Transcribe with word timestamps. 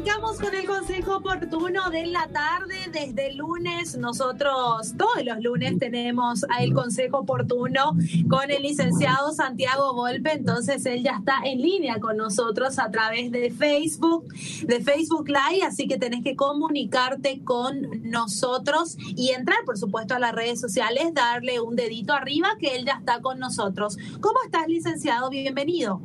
Arrancamos 0.00 0.38
con 0.38 0.54
el 0.54 0.66
consejo 0.66 1.16
oportuno 1.16 1.90
de 1.90 2.06
la 2.06 2.26
tarde. 2.28 2.76
Desde 2.90 3.34
lunes, 3.34 3.98
nosotros 3.98 4.94
todos 4.96 5.22
los 5.22 5.40
lunes 5.42 5.78
tenemos 5.78 6.46
el 6.58 6.72
consejo 6.72 7.18
oportuno 7.18 7.92
con 8.30 8.50
el 8.50 8.62
licenciado 8.62 9.32
Santiago 9.32 9.92
Volpe. 9.92 10.32
Entonces, 10.32 10.86
él 10.86 11.02
ya 11.02 11.16
está 11.18 11.40
en 11.44 11.60
línea 11.60 12.00
con 12.00 12.16
nosotros 12.16 12.78
a 12.78 12.90
través 12.90 13.30
de 13.30 13.50
Facebook, 13.50 14.32
de 14.62 14.80
Facebook 14.80 15.28
Live. 15.28 15.66
Así 15.66 15.86
que 15.86 15.98
tenés 15.98 16.24
que 16.24 16.34
comunicarte 16.34 17.42
con 17.44 18.00
nosotros 18.02 18.96
y 18.98 19.32
entrar, 19.32 19.58
por 19.66 19.76
supuesto, 19.76 20.14
a 20.14 20.18
las 20.18 20.34
redes 20.34 20.58
sociales, 20.58 21.12
darle 21.12 21.60
un 21.60 21.76
dedito 21.76 22.14
arriba 22.14 22.48
que 22.58 22.74
él 22.76 22.86
ya 22.86 22.94
está 22.94 23.20
con 23.20 23.38
nosotros. 23.38 23.98
¿Cómo 24.22 24.38
estás, 24.46 24.66
licenciado? 24.66 25.28
Bienvenido. 25.28 26.00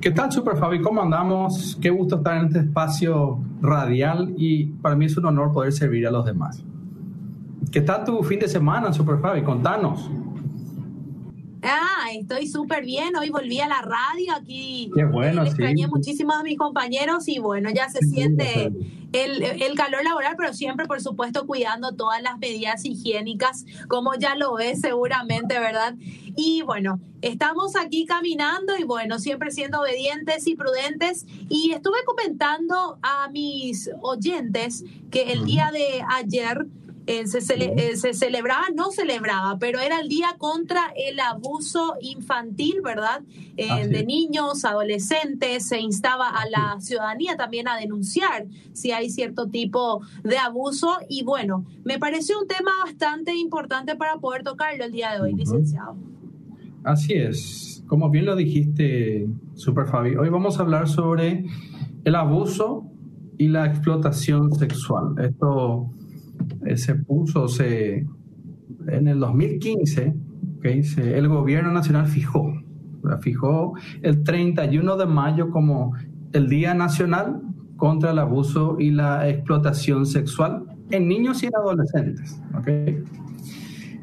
¿Qué 0.00 0.12
tal, 0.12 0.30
Super 0.30 0.56
Fabi? 0.56 0.80
¿Cómo 0.80 1.02
andamos? 1.02 1.76
Qué 1.82 1.90
gusto 1.90 2.18
estar 2.18 2.36
en 2.38 2.46
este 2.46 2.60
espacio 2.60 3.40
radial 3.60 4.32
y 4.36 4.66
para 4.66 4.94
mí 4.94 5.06
es 5.06 5.16
un 5.16 5.26
honor 5.26 5.52
poder 5.52 5.72
servir 5.72 6.06
a 6.06 6.12
los 6.12 6.24
demás. 6.24 6.62
¿Qué 7.72 7.80
tal 7.80 8.04
tu 8.04 8.22
fin 8.22 8.38
de 8.38 8.46
semana, 8.46 8.92
Super 8.92 9.18
Fabi? 9.18 9.42
Contanos. 9.42 10.08
Ah, 11.62 12.08
estoy 12.12 12.46
súper 12.46 12.84
bien. 12.84 13.16
Hoy 13.16 13.30
volví 13.30 13.60
a 13.60 13.68
la 13.68 13.82
radio 13.82 14.34
aquí. 14.34 14.90
Qué 14.94 15.04
bueno, 15.04 15.42
sí. 15.42 15.48
Extrañé 15.48 15.88
muchísimo 15.88 16.32
a 16.32 16.42
mis 16.42 16.58
compañeros 16.58 17.26
y 17.28 17.38
bueno, 17.38 17.70
ya 17.70 17.88
se 17.88 18.00
siente 18.06 18.72
el, 19.12 19.42
el, 19.42 19.74
calor 19.74 20.04
laboral, 20.04 20.34
pero 20.36 20.52
siempre, 20.52 20.86
por 20.86 21.00
supuesto, 21.00 21.46
cuidando 21.46 21.92
todas 21.92 22.22
las 22.22 22.38
medidas 22.38 22.84
higiénicas, 22.84 23.64
como 23.88 24.14
ya 24.14 24.34
lo 24.36 24.54
ves 24.54 24.80
seguramente, 24.80 25.58
¿verdad? 25.58 25.94
Y 26.36 26.62
bueno, 26.62 27.00
estamos 27.22 27.74
aquí 27.74 28.06
caminando 28.06 28.76
y 28.78 28.84
bueno, 28.84 29.18
siempre 29.18 29.50
siendo 29.50 29.80
obedientes 29.80 30.46
y 30.46 30.54
prudentes. 30.54 31.26
Y 31.48 31.72
estuve 31.72 31.98
comentando 32.04 32.98
a 33.02 33.28
mis 33.30 33.90
oyentes 34.02 34.84
que 35.10 35.32
el 35.32 35.44
día 35.44 35.70
de 35.72 36.04
ayer 36.08 36.66
eh, 37.08 37.26
se, 37.26 37.38
eh, 37.54 37.96
se, 37.96 38.12
celebraba, 38.12 38.66
no 38.76 38.90
celebraba, 38.90 39.58
pero 39.58 39.78
era 39.78 39.98
el 39.98 40.10
día 40.10 40.36
contra 40.36 40.92
el 40.94 41.18
abuso 41.20 41.94
infantil, 42.02 42.82
¿verdad? 42.84 43.22
Eh, 43.56 43.88
de 43.88 44.04
niños, 44.04 44.66
adolescentes, 44.66 45.68
se 45.68 45.80
instaba 45.80 46.28
a 46.28 46.46
la 46.50 46.78
ciudadanía 46.80 47.34
también 47.38 47.66
a 47.66 47.78
denunciar 47.78 48.44
si 48.74 48.92
hay 48.92 49.08
cierto 49.08 49.48
tipo 49.48 50.02
de 50.22 50.36
abuso 50.36 50.98
y 51.08 51.24
bueno, 51.24 51.64
me 51.82 51.98
pareció 51.98 52.38
un 52.38 52.46
tema 52.46 52.72
bastante 52.84 53.34
importante 53.34 53.96
para 53.96 54.18
poder 54.18 54.42
tocarlo 54.42 54.84
el 54.84 54.92
día 54.92 55.14
de 55.14 55.22
hoy, 55.22 55.32
licenciado. 55.32 55.96
Así 56.84 57.14
es, 57.14 57.82
como 57.86 58.10
bien 58.10 58.26
lo 58.26 58.36
dijiste, 58.36 59.26
Super 59.54 59.86
Fabi, 59.86 60.14
hoy 60.14 60.28
vamos 60.28 60.58
a 60.58 60.62
hablar 60.62 60.86
sobre 60.90 61.46
el 62.04 62.14
abuso 62.14 62.84
y 63.38 63.48
la 63.48 63.64
explotación 63.64 64.52
sexual. 64.52 65.14
Esto 65.24 65.88
se 66.76 66.94
puso, 66.94 67.48
se, 67.48 68.06
en 68.88 69.08
el 69.08 69.18
2015, 69.20 70.14
el 70.62 71.28
gobierno 71.28 71.72
nacional 71.72 72.06
fijó, 72.06 72.52
fijó 73.20 73.74
el 74.02 74.22
31 74.22 74.96
de 74.96 75.06
mayo 75.06 75.50
como 75.50 75.94
el 76.32 76.48
Día 76.48 76.74
Nacional 76.74 77.40
contra 77.76 78.10
el 78.10 78.18
Abuso 78.18 78.76
y 78.78 78.90
la 78.90 79.28
Explotación 79.28 80.04
Sexual 80.04 80.64
en 80.90 81.08
niños 81.08 81.42
y 81.42 81.46
en 81.46 81.56
adolescentes. 81.56 82.40
¿okay? 82.58 83.02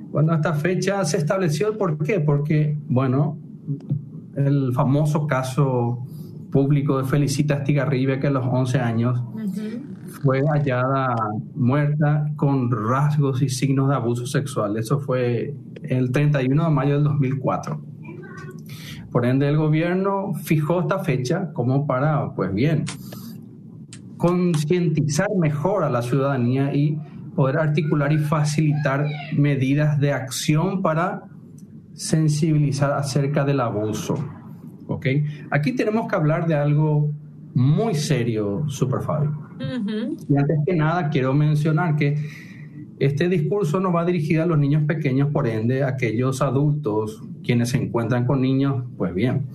Bueno, 0.10 0.34
esta 0.34 0.54
fecha 0.54 1.04
se 1.04 1.18
estableció, 1.18 1.78
¿por 1.78 1.98
qué? 2.04 2.20
Porque, 2.20 2.78
bueno, 2.88 3.38
el 4.36 4.72
famoso 4.74 5.28
caso 5.28 6.06
público 6.52 6.98
de 6.98 7.04
Felicita 7.04 7.56
Estigarribe, 7.56 8.20
que 8.20 8.28
a 8.28 8.32
los 8.32 8.46
11 8.46 8.80
años 8.80 9.22
fue 10.26 10.42
hallada 10.42 11.16
muerta 11.54 12.26
con 12.36 12.72
rasgos 12.72 13.44
y 13.44 13.50
signos 13.50 13.90
de 13.90 13.96
abuso 13.96 14.26
sexual. 14.26 14.76
Eso 14.76 15.00
fue 15.00 15.54
el 15.84 16.12
31 16.12 16.64
de 16.64 16.70
mayo 16.72 16.96
del 16.96 17.04
2004. 17.04 17.80
Por 19.12 19.26
ende, 19.26 19.48
el 19.48 19.56
gobierno 19.56 20.34
fijó 20.34 20.82
esta 20.82 21.00
fecha 21.00 21.54
como 21.54 21.86
para, 21.86 22.34
pues 22.34 22.52
bien, 22.54 22.86
concientizar 24.18 25.30
mejor 25.40 25.84
a 25.84 25.92
la 25.92 26.02
ciudadanía 26.02 26.74
y 26.74 26.98
poder 27.36 27.60
articular 27.60 28.12
y 28.12 28.18
facilitar 28.18 29.06
medidas 29.38 30.00
de 30.00 30.12
acción 30.12 30.82
para 30.82 31.24
sensibilizar 31.94 32.92
acerca 32.94 33.46
del 33.46 33.60
abuso. 33.60 34.16
¿Ok? 34.88 35.06
Aquí 35.52 35.74
tenemos 35.74 36.08
que 36.08 36.16
hablar 36.16 36.48
de 36.48 36.56
algo 36.56 37.12
muy 37.54 37.94
serio, 37.94 38.64
Super 38.68 39.02
Fabio. 39.02 39.45
Y 39.60 40.38
antes 40.38 40.60
que 40.66 40.76
nada, 40.76 41.10
quiero 41.10 41.34
mencionar 41.34 41.96
que 41.96 42.16
este 43.00 43.28
discurso 43.28 43.80
no 43.80 43.92
va 43.92 44.06
dirigido 44.06 44.44
a 44.44 44.46
los 44.46 44.58
niños 44.58 44.84
pequeños, 44.84 45.30
por 45.32 45.48
ende, 45.48 45.84
aquellos 45.84 46.42
adultos 46.42 47.22
quienes 47.44 47.70
se 47.70 47.78
encuentran 47.78 48.26
con 48.26 48.42
niños, 48.42 48.84
pues 48.98 49.14
bien, 49.14 49.48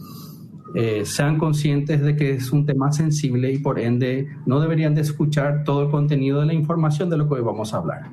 eh, 0.75 1.05
sean 1.05 1.39
conscientes 1.39 2.01
de 2.01 2.15
que 2.15 2.33
es 2.33 2.53
un 2.53 2.65
tema 2.65 2.93
sensible 2.93 3.53
y 3.53 3.59
por 3.59 3.81
ende 3.81 4.29
no 4.47 4.61
deberían 4.61 4.95
de 4.95 5.01
escuchar 5.01 5.65
todo 5.65 5.83
el 5.85 5.91
contenido 5.91 6.41
de 6.41 6.47
la 6.47 6.55
información 6.55 7.11
de 7.11 7.17
lo 7.17 7.29
que 7.29 7.35
hoy 7.35 7.43
vamos 7.43 7.75
a 7.75 7.79
hablar. 7.79 8.11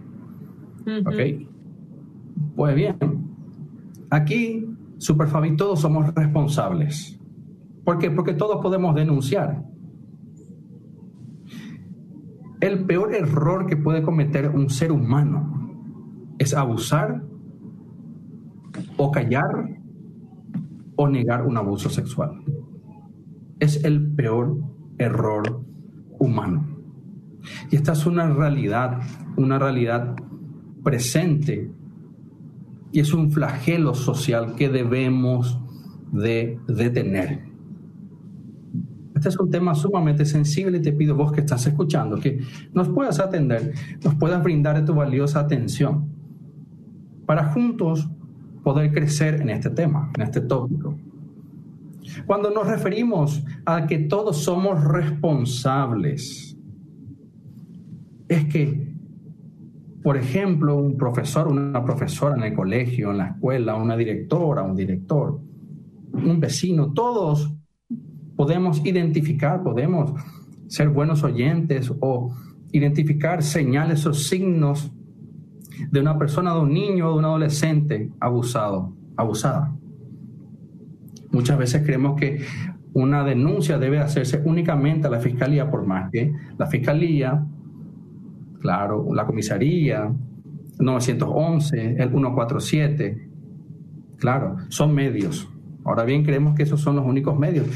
¿Ok? 1.05 1.47
Pues 2.55 2.75
bien, 2.75 2.97
aquí, 4.09 4.65
Super 4.97 5.27
Fabi, 5.27 5.55
todos 5.55 5.81
somos 5.81 6.13
responsables. 6.15 7.19
¿Por 7.83 7.99
qué? 7.99 8.09
Porque 8.09 8.33
todos 8.33 8.61
podemos 8.61 8.95
denunciar. 8.95 9.63
El 12.59 12.85
peor 12.85 13.13
error 13.13 13.67
que 13.67 13.77
puede 13.77 14.01
cometer 14.01 14.49
un 14.49 14.69
ser 14.69 14.91
humano 14.91 15.57
es 16.39 16.53
abusar 16.53 17.23
o 18.97 19.11
callar 19.11 19.79
o 20.95 21.07
negar 21.07 21.45
un 21.45 21.57
abuso 21.57 21.89
sexual. 21.89 22.43
Es 23.59 23.83
el 23.83 24.13
peor 24.13 24.57
error 24.97 25.61
humano. 26.19 26.65
Y 27.71 27.75
esta 27.75 27.93
es 27.93 28.05
una 28.05 28.27
realidad, 28.27 28.99
una 29.37 29.59
realidad 29.59 30.15
presente 30.83 31.71
y 32.91 32.99
es 32.99 33.13
un 33.13 33.31
flagelo 33.31 33.93
social 33.93 34.55
que 34.55 34.69
debemos 34.69 35.59
de 36.11 36.59
detener. 36.67 37.46
Este 39.17 39.29
es 39.29 39.39
un 39.39 39.49
tema 39.49 39.73
sumamente 39.73 40.25
sensible 40.25 40.77
y 40.77 40.81
te 40.83 40.91
pido 40.91 41.15
vos 41.15 41.31
que 41.31 41.39
estás 41.39 41.65
escuchando 41.65 42.19
que 42.19 42.39
nos 42.73 42.87
puedas 42.89 43.19
atender, 43.19 43.73
nos 44.03 44.13
puedas 44.13 44.43
brindar 44.43 44.85
tu 44.85 44.93
valiosa 44.93 45.39
atención 45.39 46.07
para 47.25 47.51
juntos 47.51 48.07
poder 48.63 48.93
crecer 48.93 49.41
en 49.41 49.49
este 49.49 49.71
tema, 49.71 50.11
en 50.15 50.21
este 50.21 50.41
tópico. 50.41 50.95
Cuando 52.27 52.51
nos 52.51 52.67
referimos 52.67 53.43
a 53.65 53.87
que 53.87 53.97
todos 53.97 54.37
somos 54.37 54.83
responsables, 54.83 56.55
es 58.27 58.45
que, 58.45 58.93
por 60.03 60.15
ejemplo, 60.15 60.77
un 60.77 60.95
profesor, 60.95 61.47
una 61.47 61.83
profesora 61.83 62.35
en 62.35 62.43
el 62.43 62.53
colegio, 62.53 63.09
en 63.09 63.17
la 63.17 63.27
escuela, 63.29 63.73
una 63.73 63.97
directora, 63.97 64.61
un 64.61 64.75
director, 64.75 65.39
un 66.13 66.39
vecino, 66.39 66.93
todos 66.93 67.56
podemos 68.37 68.85
identificar, 68.85 69.63
podemos 69.63 70.13
ser 70.67 70.89
buenos 70.89 71.23
oyentes 71.23 71.91
o 71.99 72.33
identificar 72.71 73.43
señales 73.43 74.05
o 74.05 74.13
signos 74.13 74.91
de 75.91 75.99
una 75.99 76.17
persona, 76.17 76.53
de 76.53 76.59
un 76.61 76.71
niño 76.71 77.07
o 77.07 77.13
de 77.13 77.17
un 77.17 77.25
adolescente 77.25 78.11
abusado, 78.19 78.93
abusada. 79.17 79.73
Muchas 81.31 81.57
veces 81.57 81.83
creemos 81.83 82.19
que 82.19 82.41
una 82.93 83.23
denuncia 83.23 83.77
debe 83.77 83.99
hacerse 83.99 84.41
únicamente 84.45 85.07
a 85.07 85.09
la 85.09 85.19
fiscalía, 85.19 85.69
por 85.69 85.85
más 85.85 86.11
que 86.11 86.33
la 86.57 86.67
fiscalía, 86.67 87.43
claro, 88.59 89.07
la 89.13 89.25
comisaría, 89.25 90.11
911, 90.79 91.95
el 91.97 92.09
147, 92.09 93.29
claro, 94.17 94.57
son 94.69 94.93
medios. 94.93 95.49
Ahora 95.83 96.03
bien, 96.03 96.23
creemos 96.23 96.55
que 96.55 96.63
esos 96.63 96.81
son 96.81 96.95
los 96.95 97.05
únicos 97.05 97.37
medios 97.37 97.67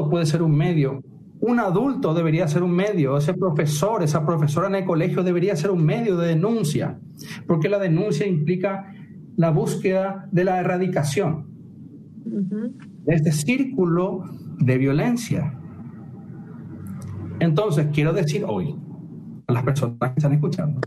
todo 0.00 0.08
puede 0.10 0.26
ser 0.26 0.42
un 0.42 0.56
medio. 0.56 1.02
Un 1.40 1.58
adulto 1.58 2.14
debería 2.14 2.48
ser 2.48 2.62
un 2.62 2.72
medio, 2.72 3.16
ese 3.16 3.34
profesor, 3.34 4.02
esa 4.02 4.24
profesora 4.24 4.68
en 4.68 4.76
el 4.76 4.84
colegio 4.84 5.22
debería 5.22 5.56
ser 5.56 5.70
un 5.70 5.84
medio 5.84 6.16
de 6.16 6.28
denuncia, 6.28 6.98
porque 7.46 7.68
la 7.68 7.78
denuncia 7.78 8.26
implica 8.26 8.92
la 9.36 9.50
búsqueda 9.50 10.28
de 10.32 10.44
la 10.44 10.60
erradicación 10.60 11.46
de 12.24 13.14
este 13.14 13.32
círculo 13.32 14.24
de 14.58 14.78
violencia. 14.78 15.58
Entonces, 17.38 17.88
quiero 17.92 18.12
decir 18.12 18.44
hoy 18.46 18.74
a 19.46 19.52
las 19.52 19.62
personas 19.62 19.96
que 19.98 20.18
están 20.18 20.32
escuchando 20.32 20.80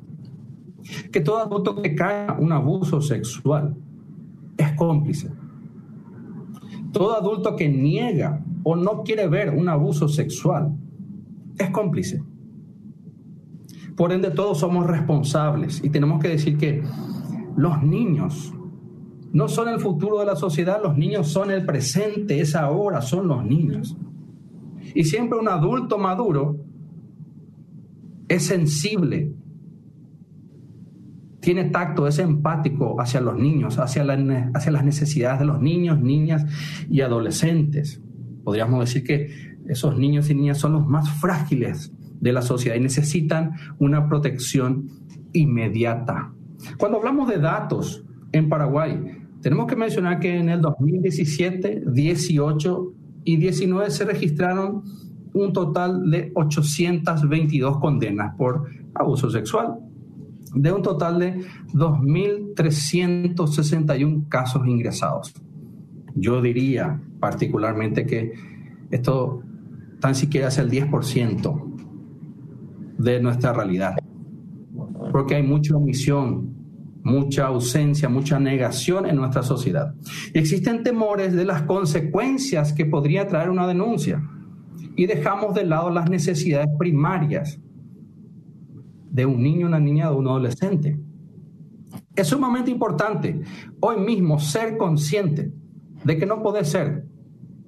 que 1.12 1.22
todo 1.22 1.40
adulto 1.40 1.82
que 1.82 1.96
cae 1.96 2.28
un 2.40 2.52
abuso 2.52 3.02
sexual 3.02 3.76
es 4.58 4.72
cómplice. 4.74 5.32
Todo 6.92 7.18
adulto 7.18 7.56
que 7.56 7.70
niega 7.70 8.44
o 8.64 8.76
no 8.76 9.04
quiere 9.04 9.28
ver 9.28 9.50
un 9.50 9.70
abuso 9.70 10.08
sexual, 10.08 10.76
es 11.58 11.70
cómplice. 11.70 12.24
Por 13.96 14.12
ende, 14.12 14.32
todos 14.32 14.60
somos 14.60 14.88
responsables 14.88 15.84
y 15.84 15.90
tenemos 15.90 16.22
que 16.22 16.30
decir 16.30 16.58
que 16.58 16.84
los 17.56 17.84
niños 17.84 18.54
no 19.32 19.48
son 19.48 19.68
el 19.70 19.80
futuro 19.80 20.20
de 20.20 20.26
la 20.26 20.36
sociedad, 20.36 20.82
los 20.82 20.98
niños 20.98 21.28
son 21.28 21.52
el 21.52 21.66
presente, 21.66 22.40
es 22.40 22.56
ahora, 22.56 23.02
son 23.02 23.28
los 23.28 23.44
niños. 23.44 23.98
Y 24.96 25.04
siempre 25.04 25.40
un 25.40 25.48
adulto 25.48 25.98
maduro 25.98 26.58
es 28.28 28.46
sensible, 28.46 29.34
tiene 31.40 31.66
tacto, 31.66 32.08
es 32.08 32.20
empático 32.20 33.00
hacia 33.02 33.22
los 33.22 33.38
niños, 33.38 33.78
hacia, 33.78 34.04
las 34.04 34.84
necesidades 34.86 35.40
de 35.40 35.46
los 35.46 35.62
niños, 35.62 36.00
niñas 36.00 36.46
y 36.90 37.02
adolescentes. 37.02 38.02
Podríamos 38.44 38.82
decir 38.82 39.04
que 39.04 39.54
esos 39.68 39.98
niños 39.98 40.30
y 40.30 40.36
niñas 40.36 40.58
son 40.58 40.74
los 40.74 40.86
más 40.86 41.10
frágiles 41.20 41.92
de 42.20 42.34
la 42.34 42.42
sociedad 42.42 42.76
y 42.76 42.80
necesitan 42.80 43.54
una 43.80 44.08
protección 44.08 44.90
inmediata. 45.34 46.32
Cuando 46.78 46.98
hablamos 46.98 47.30
de 47.30 47.38
datos 47.38 48.04
en 48.32 48.50
Paraguay, 48.50 49.20
tenemos 49.42 49.68
que 49.68 49.76
mencionar 49.76 50.20
que 50.20 50.38
en 50.38 50.50
el 50.50 50.62
2017, 50.62 51.84
18 51.88 52.94
y 53.26 53.38
19 53.38 53.92
se 53.92 54.06
registraron 54.06 54.84
un 55.34 55.52
total 55.52 56.10
de 56.10 56.32
822 56.36 57.80
condenas 57.80 58.36
por 58.38 58.70
abuso 58.94 59.30
sexual, 59.30 59.80
de 60.54 60.72
un 60.72 60.82
total 60.82 61.20
de 61.20 61.42
2.361 61.74 64.30
casos 64.30 64.66
ingresados. 64.68 65.34
Yo 66.16 66.42
diría 66.42 67.02
particularmente 67.24 68.06
que 68.06 68.34
esto 68.92 69.42
tan 70.02 70.14
siquiera 70.14 70.50
es 70.50 70.58
el 70.58 70.70
10% 70.70 71.74
de 72.98 73.22
nuestra 73.22 73.54
realidad, 73.54 73.96
porque 75.10 75.36
hay 75.36 75.44
mucha 75.44 75.78
omisión, 75.78 76.54
mucha 77.02 77.46
ausencia, 77.46 78.10
mucha 78.10 78.42
negación 78.42 79.06
en 79.06 79.16
nuestra 79.16 79.42
sociedad. 79.42 79.96
Y 80.34 80.38
existen 80.38 80.84
temores 80.84 81.32
de 81.32 81.46
las 81.46 81.62
consecuencias 81.62 82.74
que 82.74 82.86
podría 82.86 83.26
traer 83.26 83.50
una 83.50 83.68
denuncia 83.68 84.22
y 84.98 85.06
dejamos 85.06 85.56
de 85.56 85.64
lado 85.64 85.92
las 85.92 86.10
necesidades 86.10 86.68
primarias 86.78 87.58
de 89.12 89.26
un 89.26 89.42
niño, 89.42 89.68
una 89.68 89.80
niña, 89.80 90.10
de 90.10 90.16
un 90.18 90.28
adolescente. 90.28 91.00
Es 92.18 92.28
sumamente 92.28 92.70
importante 92.70 93.40
hoy 93.80 94.02
mismo 94.02 94.40
ser 94.40 94.76
consciente 94.76 95.54
de 96.04 96.18
que 96.18 96.26
no 96.26 96.44
puede 96.44 96.66
ser, 96.66 97.13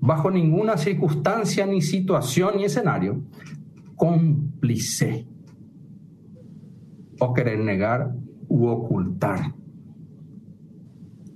bajo 0.05 0.29
ninguna 0.29 0.77
circunstancia, 0.77 1.65
ni 1.65 1.81
situación, 1.81 2.57
ni 2.57 2.65
escenario, 2.65 3.23
cómplice 3.95 5.27
o 7.19 7.33
querer 7.33 7.59
negar 7.59 8.13
u 8.47 8.67
ocultar. 8.67 9.53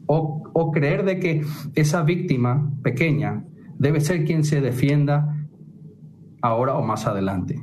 O, 0.06 0.44
o, 0.54 0.72
creer 0.72 1.06
de 1.06 1.20
que 1.20 1.42
esa 1.76 2.04
víctima 2.04 2.72
pequeña 2.82 3.46
debe 3.78 4.02
ser 4.02 4.26
quien 4.26 4.44
se 4.44 4.60
defienda 4.60 5.48
ahora 6.42 6.76
o 6.76 6.84
más 6.84 7.06
adelante. 7.06 7.62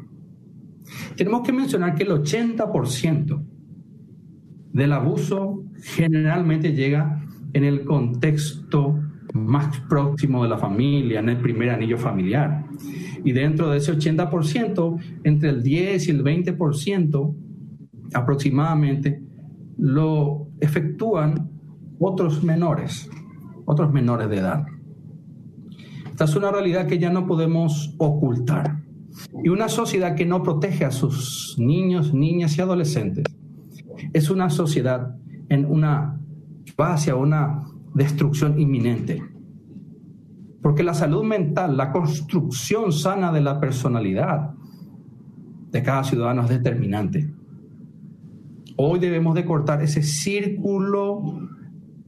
Tenemos 1.17 1.43
que 1.43 1.53
mencionar 1.53 1.97
que 1.97 2.05
el 2.05 2.11
80% 2.11 3.45
del 4.73 4.93
abuso 4.93 5.65
generalmente 5.83 6.73
llega 6.73 7.25
en 7.53 7.65
el 7.65 7.85
contexto 7.85 9.01
más 9.45 9.81
próximo 9.89 10.43
de 10.43 10.49
la 10.49 10.59
familia, 10.59 11.21
en 11.21 11.29
el 11.29 11.39
primer 11.39 11.71
anillo 11.71 11.99
familiar. 11.99 12.65
Y 13.25 13.33
dentro 13.33 13.71
de 13.71 13.79
ese 13.79 13.97
80%, 13.97 14.99
entre 15.25 15.51
el 15.51 15.63
10 15.63 16.09
y 16.09 16.11
el 16.11 16.25
20% 16.25 17.35
aproximadamente, 18.15 19.23
lo 19.79 20.49
efectúan 20.61 21.51
otros 21.99 22.43
menores, 22.43 23.11
otros 23.65 23.93
menores 23.93 24.29
de 24.29 24.39
edad. 24.39 24.67
Esta 26.11 26.25
es 26.25 26.37
una 26.37 26.51
realidad 26.51 26.87
que 26.87 26.99
ya 26.99 27.11
no 27.11 27.27
podemos 27.27 27.95
ocultar. 27.99 28.83
Y 29.43 29.49
una 29.49 29.69
sociedad 29.69 30.15
que 30.15 30.27
no 30.27 30.43
protege 30.43 30.85
a 30.85 30.91
sus 30.91 31.57
niños, 31.59 32.13
niñas 32.13 32.57
y 32.57 32.61
adolescentes 32.61 33.25
es 34.13 34.31
una 34.31 34.51
sociedad 34.51 35.17
en 35.49 35.65
una 35.67 36.21
va 36.81 36.95
hacia 36.95 37.17
una 37.17 37.65
destrucción 37.97 38.61
inminente. 38.61 39.23
Porque 40.63 40.83
la 40.83 40.93
salud 40.93 41.25
mental, 41.25 41.77
la 41.77 41.93
construcción 41.93 42.93
sana 42.93 43.33
de 43.33 43.41
la 43.41 43.59
personalidad 43.59 44.51
de 45.71 45.83
cada 45.83 46.05
ciudadano 46.05 46.43
es 46.43 46.51
determinante. 46.51 47.33
Hoy 48.77 48.99
debemos 48.99 49.35
de 49.35 49.47
cortar 49.47 49.83
ese 49.83 50.03
círculo 50.03 51.23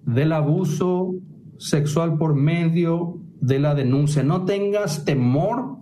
del 0.05 0.32
abuso 0.32 1.14
sexual 1.56 2.19
por 2.19 2.35
medio 2.35 3.20
de 3.40 3.58
la 3.58 3.75
denuncia. 3.75 4.23
No 4.23 4.44
tengas 4.44 5.06
temor 5.06 5.79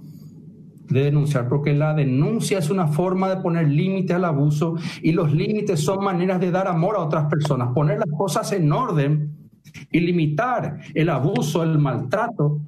de 0.88 1.02
denunciar, 1.02 1.48
porque 1.48 1.74
la 1.74 1.94
denuncia 1.94 2.60
es 2.60 2.70
una 2.70 2.86
forma 2.86 3.28
de 3.28 3.42
poner 3.42 3.68
límite 3.68 4.14
al 4.14 4.24
abuso 4.24 4.76
y 5.02 5.10
los 5.10 5.32
límites 5.32 5.80
son 5.80 6.04
maneras 6.04 6.38
de 6.40 6.52
dar 6.52 6.68
amor 6.68 6.94
a 6.94 7.00
otras 7.00 7.24
personas, 7.24 7.72
poner 7.74 7.98
las 7.98 8.16
cosas 8.16 8.52
en 8.52 8.70
orden 8.70 9.35
y 9.90 10.00
limitar 10.00 10.78
el 10.94 11.08
abuso, 11.10 11.62
el 11.62 11.78
maltrato. 11.78 12.60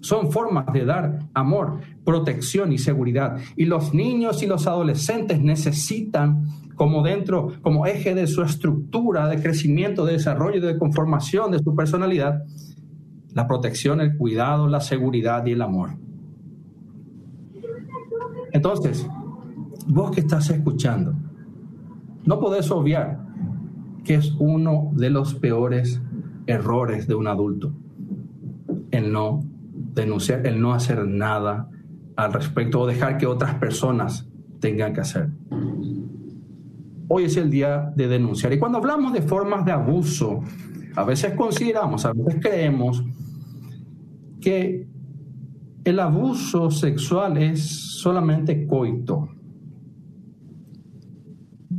Son 0.00 0.32
formas 0.32 0.66
de 0.72 0.84
dar 0.84 1.18
amor, 1.34 1.80
protección 2.04 2.72
y 2.72 2.78
seguridad. 2.78 3.36
Y 3.56 3.66
los 3.66 3.92
niños 3.92 4.42
y 4.42 4.46
los 4.46 4.66
adolescentes 4.66 5.40
necesitan 5.40 6.46
como 6.74 7.02
dentro, 7.02 7.52
como 7.60 7.84
eje 7.84 8.14
de 8.14 8.26
su 8.26 8.42
estructura 8.42 9.28
de 9.28 9.42
crecimiento, 9.42 10.06
de 10.06 10.14
desarrollo, 10.14 10.66
de 10.66 10.78
conformación 10.78 11.50
de 11.50 11.58
su 11.58 11.76
personalidad, 11.76 12.42
la 13.34 13.46
protección, 13.46 14.00
el 14.00 14.16
cuidado, 14.16 14.66
la 14.66 14.80
seguridad 14.80 15.44
y 15.44 15.52
el 15.52 15.60
amor. 15.60 15.90
Entonces, 18.52 19.06
vos 19.86 20.10
que 20.10 20.20
estás 20.20 20.48
escuchando, 20.48 21.14
no 22.24 22.40
podés 22.40 22.70
obviar 22.70 23.20
que 24.04 24.14
es 24.14 24.32
uno 24.38 24.90
de 24.94 25.10
los 25.10 25.34
peores 25.34 26.00
errores 26.46 27.06
de 27.06 27.14
un 27.14 27.26
adulto, 27.26 27.72
el 28.90 29.12
no 29.12 29.42
denunciar, 29.94 30.46
el 30.46 30.60
no 30.60 30.72
hacer 30.72 31.06
nada 31.06 31.68
al 32.16 32.32
respecto 32.32 32.80
o 32.80 32.86
dejar 32.86 33.18
que 33.18 33.26
otras 33.26 33.54
personas 33.54 34.28
tengan 34.60 34.92
que 34.92 35.00
hacer. 35.00 35.30
Hoy 37.08 37.24
es 37.24 37.36
el 37.36 37.50
día 37.50 37.92
de 37.96 38.08
denunciar. 38.08 38.52
Y 38.52 38.58
cuando 38.58 38.78
hablamos 38.78 39.12
de 39.12 39.22
formas 39.22 39.64
de 39.64 39.72
abuso, 39.72 40.42
a 40.94 41.04
veces 41.04 41.34
consideramos, 41.34 42.04
a 42.04 42.12
veces 42.12 42.36
creemos 42.40 43.02
que 44.40 44.86
el 45.84 45.98
abuso 45.98 46.70
sexual 46.70 47.36
es 47.38 47.98
solamente 48.00 48.66
coito. 48.66 49.28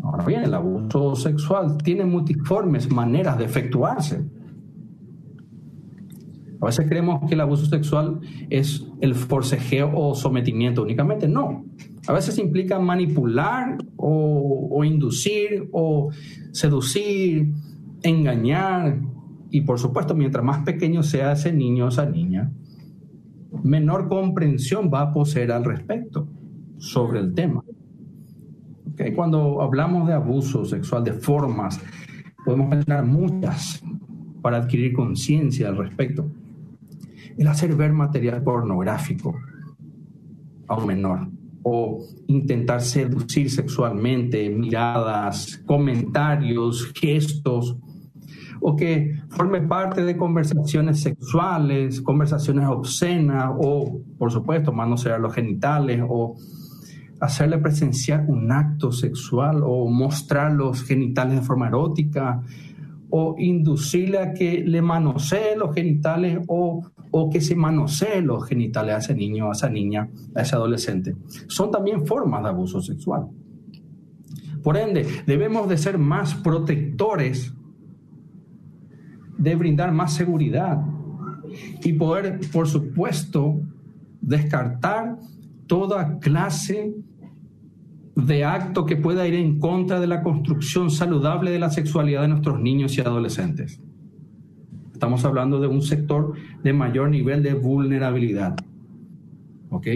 Ahora 0.03 0.25
bien, 0.25 0.43
el 0.43 0.53
abuso 0.53 1.15
sexual 1.15 1.77
tiene 1.77 2.03
multiformes 2.05 2.91
maneras 2.91 3.37
de 3.37 3.45
efectuarse. 3.45 4.25
A 6.61 6.67
veces 6.67 6.85
creemos 6.87 7.27
que 7.27 7.33
el 7.33 7.41
abuso 7.41 7.65
sexual 7.65 8.19
es 8.51 8.87
el 9.01 9.15
forcejeo 9.15 9.91
o 9.95 10.13
sometimiento 10.13 10.83
únicamente. 10.83 11.27
No. 11.27 11.65
A 12.07 12.13
veces 12.13 12.37
implica 12.37 12.77
manipular 12.77 13.77
o, 13.95 14.83
inducir 14.83 15.67
o 15.71 16.11
seducir, 16.51 17.51
engañar. 18.03 19.01
Y 19.49 19.61
por 19.61 19.79
supuesto, 19.79 20.13
mientras 20.13 20.45
más 20.45 20.63
pequeño 20.63 21.01
sea 21.01 21.31
ese 21.31 21.51
niño 21.51 21.85
o 21.85 21.87
esa 21.87 22.05
niña, 22.05 22.51
menor 23.63 24.07
comprensión 24.07 24.91
va 24.93 25.01
a 25.01 25.11
poseer 25.11 25.51
al 25.51 25.65
respecto 25.65 26.27
sobre 26.77 27.21
el 27.21 27.33
tema. 27.33 27.63
Cuando 29.15 29.63
hablamos 29.63 30.07
de 30.07 30.13
abuso 30.13 30.63
sexual, 30.63 31.03
de 31.03 31.13
formas, 31.13 31.81
podemos 32.45 32.69
mencionar 32.69 33.03
muchas 33.03 33.83
para 34.43 34.57
adquirir 34.57 34.93
conciencia 34.93 35.69
al 35.69 35.77
respecto. 35.77 36.29
El 37.37 37.47
hacer 37.47 37.75
ver 37.75 37.93
material 37.93 38.43
pornográfico 38.43 39.35
a 40.67 40.77
un 40.77 40.87
menor 40.87 41.27
o 41.63 41.99
intentar 42.27 42.81
seducir 42.81 43.49
sexualmente, 43.49 44.49
miradas, 44.49 45.61
comentarios, 45.65 46.91
gestos, 46.93 47.77
o 48.61 48.75
que 48.75 49.19
forme 49.29 49.61
parte 49.61 50.03
de 50.03 50.15
conversaciones 50.15 51.01
sexuales, 51.01 52.01
conversaciones 52.01 52.67
obscenas 52.67 53.51
o, 53.57 54.01
por 54.17 54.31
supuesto, 54.31 54.71
manosear 54.71 55.19
los 55.19 55.33
genitales 55.33 56.03
o 56.07 56.35
hacerle 57.19 57.57
presenciar 57.57 58.25
un 58.27 58.51
acto 58.51 58.91
sexual 58.91 59.61
o 59.63 59.89
mostrar 59.89 60.51
los 60.53 60.83
genitales 60.83 61.39
de 61.39 61.45
forma 61.45 61.67
erótica 61.67 62.41
o 63.09 63.35
inducirle 63.37 64.19
a 64.19 64.33
que 64.33 64.63
le 64.65 64.81
manosee 64.81 65.55
los 65.57 65.73
genitales 65.73 66.39
o 66.47 66.81
o 67.11 67.29
que 67.29 67.41
se 67.41 67.55
manosee 67.55 68.21
los 68.21 68.47
genitales 68.47 68.95
a 68.95 68.97
ese 68.99 69.15
niño, 69.15 69.49
a 69.49 69.51
esa 69.51 69.69
niña, 69.69 70.09
a 70.33 70.41
ese 70.41 70.55
adolescente. 70.55 71.15
Son 71.47 71.69
también 71.69 72.07
formas 72.07 72.41
de 72.43 72.49
abuso 72.49 72.81
sexual. 72.81 73.27
Por 74.63 74.77
ende, 74.77 75.05
debemos 75.25 75.67
de 75.67 75.77
ser 75.77 75.97
más 75.97 76.35
protectores, 76.35 77.53
de 79.37 79.55
brindar 79.55 79.91
más 79.91 80.13
seguridad 80.13 80.81
y 81.83 81.93
poder, 81.93 82.39
por 82.51 82.67
supuesto, 82.67 83.59
descartar 84.21 85.17
toda 85.67 86.19
clase 86.19 86.93
de 88.15 88.45
acto 88.45 88.85
que 88.85 88.97
pueda 88.97 89.27
ir 89.27 89.35
en 89.35 89.59
contra 89.59 89.99
de 89.99 90.07
la 90.07 90.21
construcción 90.21 90.91
saludable 90.91 91.51
de 91.51 91.59
la 91.59 91.71
sexualidad 91.71 92.21
de 92.21 92.27
nuestros 92.27 92.59
niños 92.59 92.97
y 92.97 93.01
adolescentes. 93.01 93.81
Estamos 95.01 95.25
hablando 95.25 95.59
de 95.59 95.65
un 95.65 95.81
sector 95.81 96.33
de 96.61 96.73
mayor 96.73 97.09
nivel 97.09 97.41
de 97.41 97.55
vulnerabilidad. 97.55 98.55
¿Ok? 99.71 99.87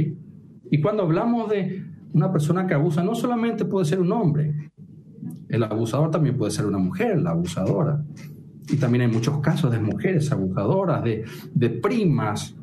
Y 0.71 0.81
cuando 0.81 1.03
hablamos 1.03 1.47
de 1.47 1.85
una 2.13 2.31
persona 2.31 2.65
que 2.65 2.73
abusa, 2.73 3.03
no 3.03 3.13
solamente 3.13 3.65
puede 3.65 3.85
ser 3.85 3.99
un 3.99 4.11
hombre, 4.11 4.71
el 5.47 5.63
abusador 5.63 6.09
también 6.09 6.35
puede 6.35 6.49
ser 6.49 6.65
una 6.65 6.79
mujer, 6.79 7.21
la 7.21 7.29
abusadora. 7.29 8.03
Y 8.67 8.77
también 8.77 9.03
hay 9.03 9.07
muchos 9.07 9.37
casos 9.41 9.71
de 9.71 9.79
mujeres 9.79 10.31
abusadoras, 10.31 11.03
de, 11.03 11.23
de 11.53 11.69
primas, 11.69 12.55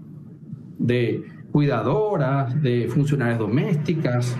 de 0.80 1.22
cuidadoras, 1.52 2.60
de 2.60 2.88
funcionarias 2.88 3.38
domésticas. 3.38 4.36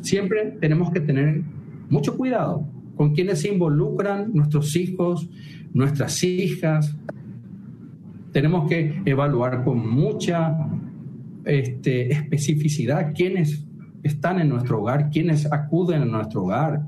Siempre 0.00 0.56
tenemos 0.60 0.90
que 0.90 0.98
tener 0.98 1.44
mucho 1.88 2.16
cuidado 2.16 2.66
con 3.00 3.14
quienes 3.14 3.40
se 3.40 3.48
involucran 3.48 4.30
nuestros 4.34 4.76
hijos, 4.76 5.26
nuestras 5.72 6.22
hijas. 6.22 6.94
Tenemos 8.30 8.68
que 8.68 9.00
evaluar 9.06 9.64
con 9.64 9.88
mucha 9.88 10.54
este, 11.46 12.12
especificidad 12.12 13.14
quiénes 13.14 13.64
están 14.02 14.38
en 14.38 14.50
nuestro 14.50 14.82
hogar, 14.82 15.08
quiénes 15.08 15.50
acuden 15.50 16.02
a 16.02 16.04
nuestro 16.04 16.42
hogar. 16.42 16.82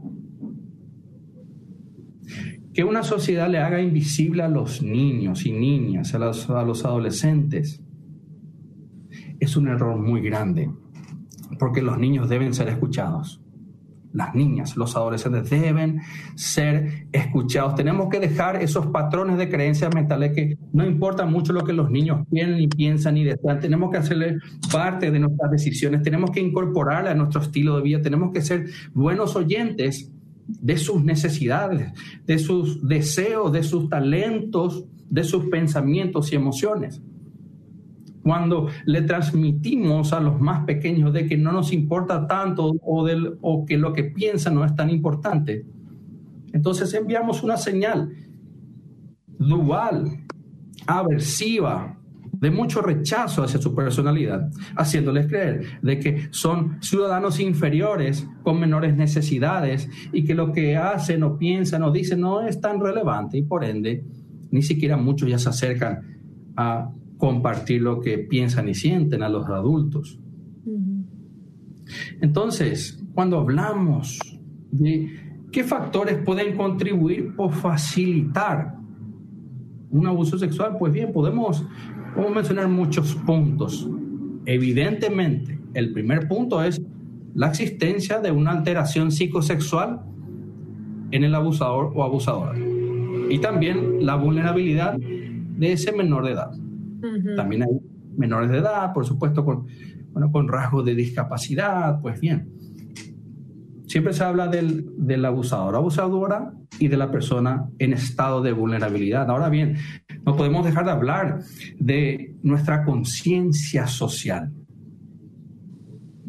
Que 2.74 2.84
una 2.84 3.02
sociedad 3.04 3.48
le 3.48 3.60
haga 3.60 3.80
invisible 3.80 4.42
a 4.42 4.48
los 4.48 4.82
niños 4.82 5.46
y 5.46 5.52
niñas, 5.52 6.14
a 6.14 6.18
los, 6.18 6.50
a 6.50 6.62
los 6.62 6.84
adolescentes, 6.84 7.82
es 9.40 9.56
un 9.56 9.66
error 9.66 9.98
muy 9.98 10.20
grande, 10.20 10.70
porque 11.58 11.80
los 11.80 11.98
niños 11.98 12.28
deben 12.28 12.52
ser 12.52 12.68
escuchados 12.68 13.42
las 14.12 14.34
niñas, 14.34 14.76
los 14.76 14.94
adolescentes 14.96 15.48
deben 15.50 16.00
ser 16.34 17.06
escuchados. 17.12 17.74
Tenemos 17.74 18.08
que 18.08 18.20
dejar 18.20 18.62
esos 18.62 18.86
patrones 18.86 19.38
de 19.38 19.48
creencias 19.48 19.94
mentales 19.94 20.32
que 20.34 20.58
no 20.72 20.86
importa 20.86 21.24
mucho 21.24 21.52
lo 21.52 21.64
que 21.64 21.72
los 21.72 21.90
niños 21.90 22.26
quieren 22.30 22.60
y 22.60 22.68
piensan 22.68 23.16
y 23.16 23.24
desean. 23.24 23.60
Tenemos 23.60 23.90
que 23.90 23.98
hacerle 23.98 24.38
parte 24.70 25.10
de 25.10 25.18
nuestras 25.18 25.50
decisiones. 25.50 26.02
Tenemos 26.02 26.30
que 26.30 26.40
incorporarle 26.40 27.10
a 27.10 27.14
nuestro 27.14 27.40
estilo 27.40 27.76
de 27.76 27.82
vida. 27.82 28.02
Tenemos 28.02 28.32
que 28.32 28.42
ser 28.42 28.66
buenos 28.92 29.36
oyentes 29.36 30.10
de 30.46 30.76
sus 30.76 31.02
necesidades, 31.02 31.92
de 32.26 32.38
sus 32.38 32.86
deseos, 32.86 33.52
de 33.52 33.62
sus 33.62 33.88
talentos, 33.88 34.84
de 35.08 35.24
sus 35.24 35.46
pensamientos 35.46 36.32
y 36.32 36.36
emociones 36.36 37.00
cuando 38.22 38.68
le 38.84 39.02
transmitimos 39.02 40.12
a 40.12 40.20
los 40.20 40.40
más 40.40 40.64
pequeños 40.64 41.12
de 41.12 41.26
que 41.26 41.36
no 41.36 41.52
nos 41.52 41.72
importa 41.72 42.26
tanto 42.26 42.72
o, 42.82 43.04
del, 43.04 43.38
o 43.40 43.66
que 43.66 43.76
lo 43.76 43.92
que 43.92 44.04
piensan 44.04 44.54
no 44.54 44.64
es 44.64 44.74
tan 44.74 44.90
importante, 44.90 45.64
entonces 46.52 46.92
enviamos 46.94 47.42
una 47.42 47.56
señal 47.56 48.10
dual, 49.26 50.24
aversiva, 50.86 51.98
de 52.32 52.50
mucho 52.50 52.82
rechazo 52.82 53.44
hacia 53.44 53.60
su 53.60 53.74
personalidad, 53.74 54.50
haciéndoles 54.76 55.28
creer 55.28 55.78
de 55.80 56.00
que 56.00 56.28
son 56.32 56.82
ciudadanos 56.82 57.38
inferiores 57.38 58.26
con 58.42 58.58
menores 58.58 58.96
necesidades 58.96 59.88
y 60.12 60.24
que 60.24 60.34
lo 60.34 60.52
que 60.52 60.76
hacen 60.76 61.22
o 61.22 61.38
piensan 61.38 61.84
o 61.84 61.92
dicen 61.92 62.20
no 62.20 62.42
es 62.42 62.60
tan 62.60 62.80
relevante 62.80 63.38
y 63.38 63.42
por 63.42 63.62
ende 63.62 64.04
ni 64.50 64.62
siquiera 64.62 64.96
muchos 64.96 65.28
ya 65.28 65.38
se 65.38 65.50
acercan 65.50 66.00
a 66.56 66.90
compartir 67.22 67.82
lo 67.82 68.00
que 68.00 68.18
piensan 68.18 68.68
y 68.68 68.74
sienten 68.74 69.22
a 69.22 69.28
los 69.28 69.46
adultos. 69.46 70.18
Entonces, 72.20 73.00
cuando 73.14 73.38
hablamos 73.38 74.18
de 74.72 75.46
qué 75.52 75.62
factores 75.62 76.18
pueden 76.24 76.56
contribuir 76.56 77.32
o 77.36 77.48
facilitar 77.48 78.74
un 79.90 80.04
abuso 80.08 80.36
sexual, 80.36 80.74
pues 80.80 80.92
bien, 80.92 81.12
podemos, 81.12 81.64
podemos 82.12 82.34
mencionar 82.34 82.66
muchos 82.66 83.14
puntos. 83.14 83.88
Evidentemente, 84.44 85.60
el 85.74 85.92
primer 85.92 86.26
punto 86.26 86.60
es 86.60 86.82
la 87.34 87.50
existencia 87.50 88.18
de 88.18 88.32
una 88.32 88.50
alteración 88.50 89.12
psicosexual 89.12 90.00
en 91.12 91.22
el 91.22 91.36
abusador 91.36 91.92
o 91.94 92.02
abusadora. 92.02 92.58
Y 93.30 93.38
también 93.38 94.04
la 94.04 94.16
vulnerabilidad 94.16 94.98
de 94.98 95.72
ese 95.72 95.92
menor 95.92 96.24
de 96.24 96.32
edad. 96.32 96.50
También 97.36 97.62
hay 97.62 97.80
menores 98.16 98.50
de 98.50 98.58
edad, 98.58 98.92
por 98.92 99.04
supuesto, 99.04 99.44
con, 99.44 99.66
bueno, 100.12 100.30
con 100.30 100.48
rasgos 100.48 100.84
de 100.84 100.94
discapacidad, 100.94 102.00
pues 102.00 102.20
bien. 102.20 102.48
Siempre 103.86 104.12
se 104.12 104.24
habla 104.24 104.48
del, 104.48 104.86
del 104.96 105.24
abusador, 105.24 105.74
abusadora 105.74 106.52
y 106.78 106.88
de 106.88 106.96
la 106.96 107.10
persona 107.10 107.68
en 107.78 107.92
estado 107.92 108.42
de 108.42 108.52
vulnerabilidad. 108.52 109.28
Ahora 109.30 109.48
bien, 109.48 109.76
no 110.24 110.36
podemos 110.36 110.64
dejar 110.64 110.84
de 110.84 110.90
hablar 110.90 111.40
de 111.78 112.34
nuestra 112.42 112.84
conciencia 112.84 113.86
social. 113.86 114.52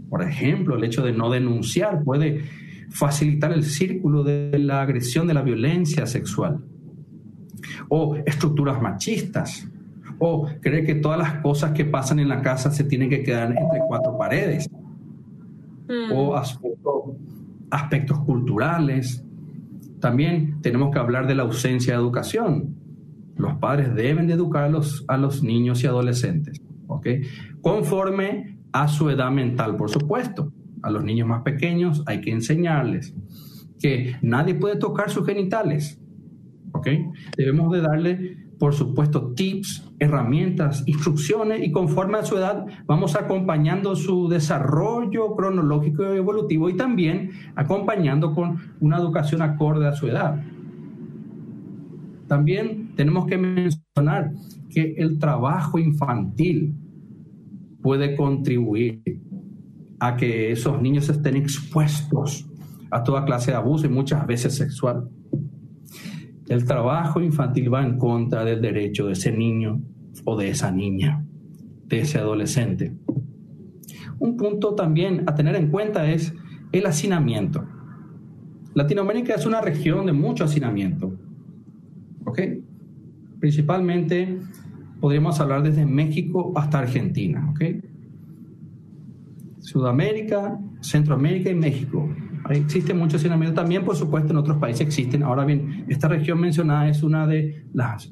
Por 0.09 0.21
ejemplo, 0.21 0.75
el 0.75 0.83
hecho 0.83 1.03
de 1.03 1.13
no 1.13 1.29
denunciar 1.29 2.03
puede 2.03 2.41
facilitar 2.89 3.51
el 3.51 3.63
círculo 3.63 4.23
de 4.23 4.59
la 4.59 4.81
agresión, 4.81 5.27
de 5.27 5.33
la 5.33 5.41
violencia 5.41 6.05
sexual. 6.05 6.59
O 7.89 8.15
estructuras 8.25 8.81
machistas 8.81 9.67
o 10.25 10.47
cree 10.61 10.85
que 10.85 10.95
todas 10.95 11.19
las 11.19 11.41
cosas 11.41 11.73
que 11.73 11.83
pasan 11.83 12.17
en 12.17 12.29
la 12.29 12.41
casa 12.41 12.71
se 12.71 12.85
tienen 12.85 13.09
que 13.09 13.23
quedar 13.23 13.49
entre 13.49 13.81
cuatro 13.85 14.17
paredes, 14.17 14.69
o 16.13 16.33
mm. 16.33 17.67
aspectos, 17.69 18.19
culturales. 18.19 19.21
También 19.99 20.61
tenemos 20.61 20.91
que 20.91 20.99
hablar 20.99 21.27
de 21.27 21.35
la 21.35 21.43
ausencia 21.43 21.93
de 21.93 21.99
educación. 21.99 22.73
Los 23.35 23.55
padres 23.55 23.93
deben 23.95 24.27
de 24.27 24.33
educar 24.33 24.63
a 24.63 24.69
los, 24.69 25.03
a 25.09 25.17
los 25.17 25.43
niños 25.43 25.83
y 25.83 25.87
adolescentes, 25.87 26.61
¿ok? 26.87 27.07
Conforme 27.61 28.59
a 28.71 28.87
su 28.87 29.09
edad 29.09 29.29
mental, 29.29 29.75
por 29.75 29.89
supuesto. 29.89 30.53
A 30.83 30.89
los 30.89 31.03
niños 31.03 31.27
más 31.27 31.43
pequeños 31.43 32.01
hay 32.05 32.21
que 32.21 32.31
enseñarles 32.31 33.13
que 33.81 34.15
nadie 34.21 34.55
puede 34.55 34.77
tocar 34.77 35.09
sus 35.09 35.25
genitales, 35.25 35.99
¿ok? 36.71 36.87
Debemos 37.35 37.73
de 37.73 37.81
darle 37.81 38.42
por 38.63 38.73
supuesto, 38.73 39.33
tips, 39.33 39.91
herramientas, 39.99 40.83
instrucciones 40.85 41.67
y 41.67 41.73
conforme 41.73 42.17
a 42.17 42.23
su 42.23 42.37
edad 42.37 42.65
vamos 42.85 43.13
acompañando 43.17 43.93
su 43.93 44.29
desarrollo 44.29 45.35
cronológico 45.35 46.01
y 46.13 46.17
evolutivo 46.17 46.69
y 46.69 46.77
también 46.77 47.31
acompañando 47.55 48.33
con 48.33 48.59
una 48.79 48.99
educación 48.99 49.41
acorde 49.41 49.85
a 49.85 49.91
su 49.91 50.07
edad. 50.07 50.41
También 52.29 52.95
tenemos 52.95 53.25
que 53.25 53.37
mencionar 53.37 54.31
que 54.69 54.95
el 54.97 55.19
trabajo 55.19 55.77
infantil 55.77 56.73
puede 57.81 58.15
contribuir 58.15 59.03
a 59.99 60.15
que 60.15 60.53
esos 60.53 60.81
niños 60.81 61.09
estén 61.09 61.35
expuestos 61.35 62.47
a 62.91 63.03
toda 63.03 63.25
clase 63.25 63.51
de 63.51 63.57
abuso 63.57 63.87
y 63.87 63.89
muchas 63.89 64.25
veces 64.25 64.55
sexual. 64.55 65.09
El 66.47 66.65
trabajo 66.65 67.21
infantil 67.21 67.73
va 67.73 67.85
en 67.85 67.97
contra 67.97 68.43
del 68.43 68.61
derecho 68.61 69.07
de 69.07 69.13
ese 69.13 69.31
niño 69.31 69.81
o 70.25 70.37
de 70.37 70.49
esa 70.49 70.71
niña, 70.71 71.25
de 71.87 72.01
ese 72.01 72.19
adolescente. 72.19 72.93
Un 74.19 74.37
punto 74.37 74.75
también 74.75 75.23
a 75.27 75.35
tener 75.35 75.55
en 75.55 75.69
cuenta 75.69 76.09
es 76.11 76.33
el 76.71 76.85
hacinamiento. 76.85 77.65
Latinoamérica 78.73 79.35
es 79.35 79.45
una 79.45 79.61
región 79.61 80.05
de 80.05 80.13
mucho 80.13 80.43
hacinamiento. 80.43 81.13
¿Ok? 82.25 82.39
Principalmente 83.39 84.39
podríamos 84.99 85.39
hablar 85.39 85.63
desde 85.63 85.85
México 85.85 86.51
hasta 86.55 86.79
Argentina. 86.79 87.49
¿Ok? 87.51 87.61
Sudamérica, 89.59 90.59
Centroamérica 90.81 91.49
y 91.49 91.55
México 91.55 92.09
Existe 92.49 92.93
mucho 92.93 93.17
hacinamiento 93.17 93.61
también, 93.61 93.85
por 93.85 93.95
supuesto, 93.95 94.31
en 94.31 94.37
otros 94.37 94.57
países 94.57 94.81
existen. 94.81 95.23
Ahora 95.23 95.45
bien, 95.45 95.85
esta 95.87 96.07
región 96.07 96.39
mencionada 96.39 96.89
es 96.89 97.01
una 97.03 97.25
de 97.25 97.65
las 97.73 98.11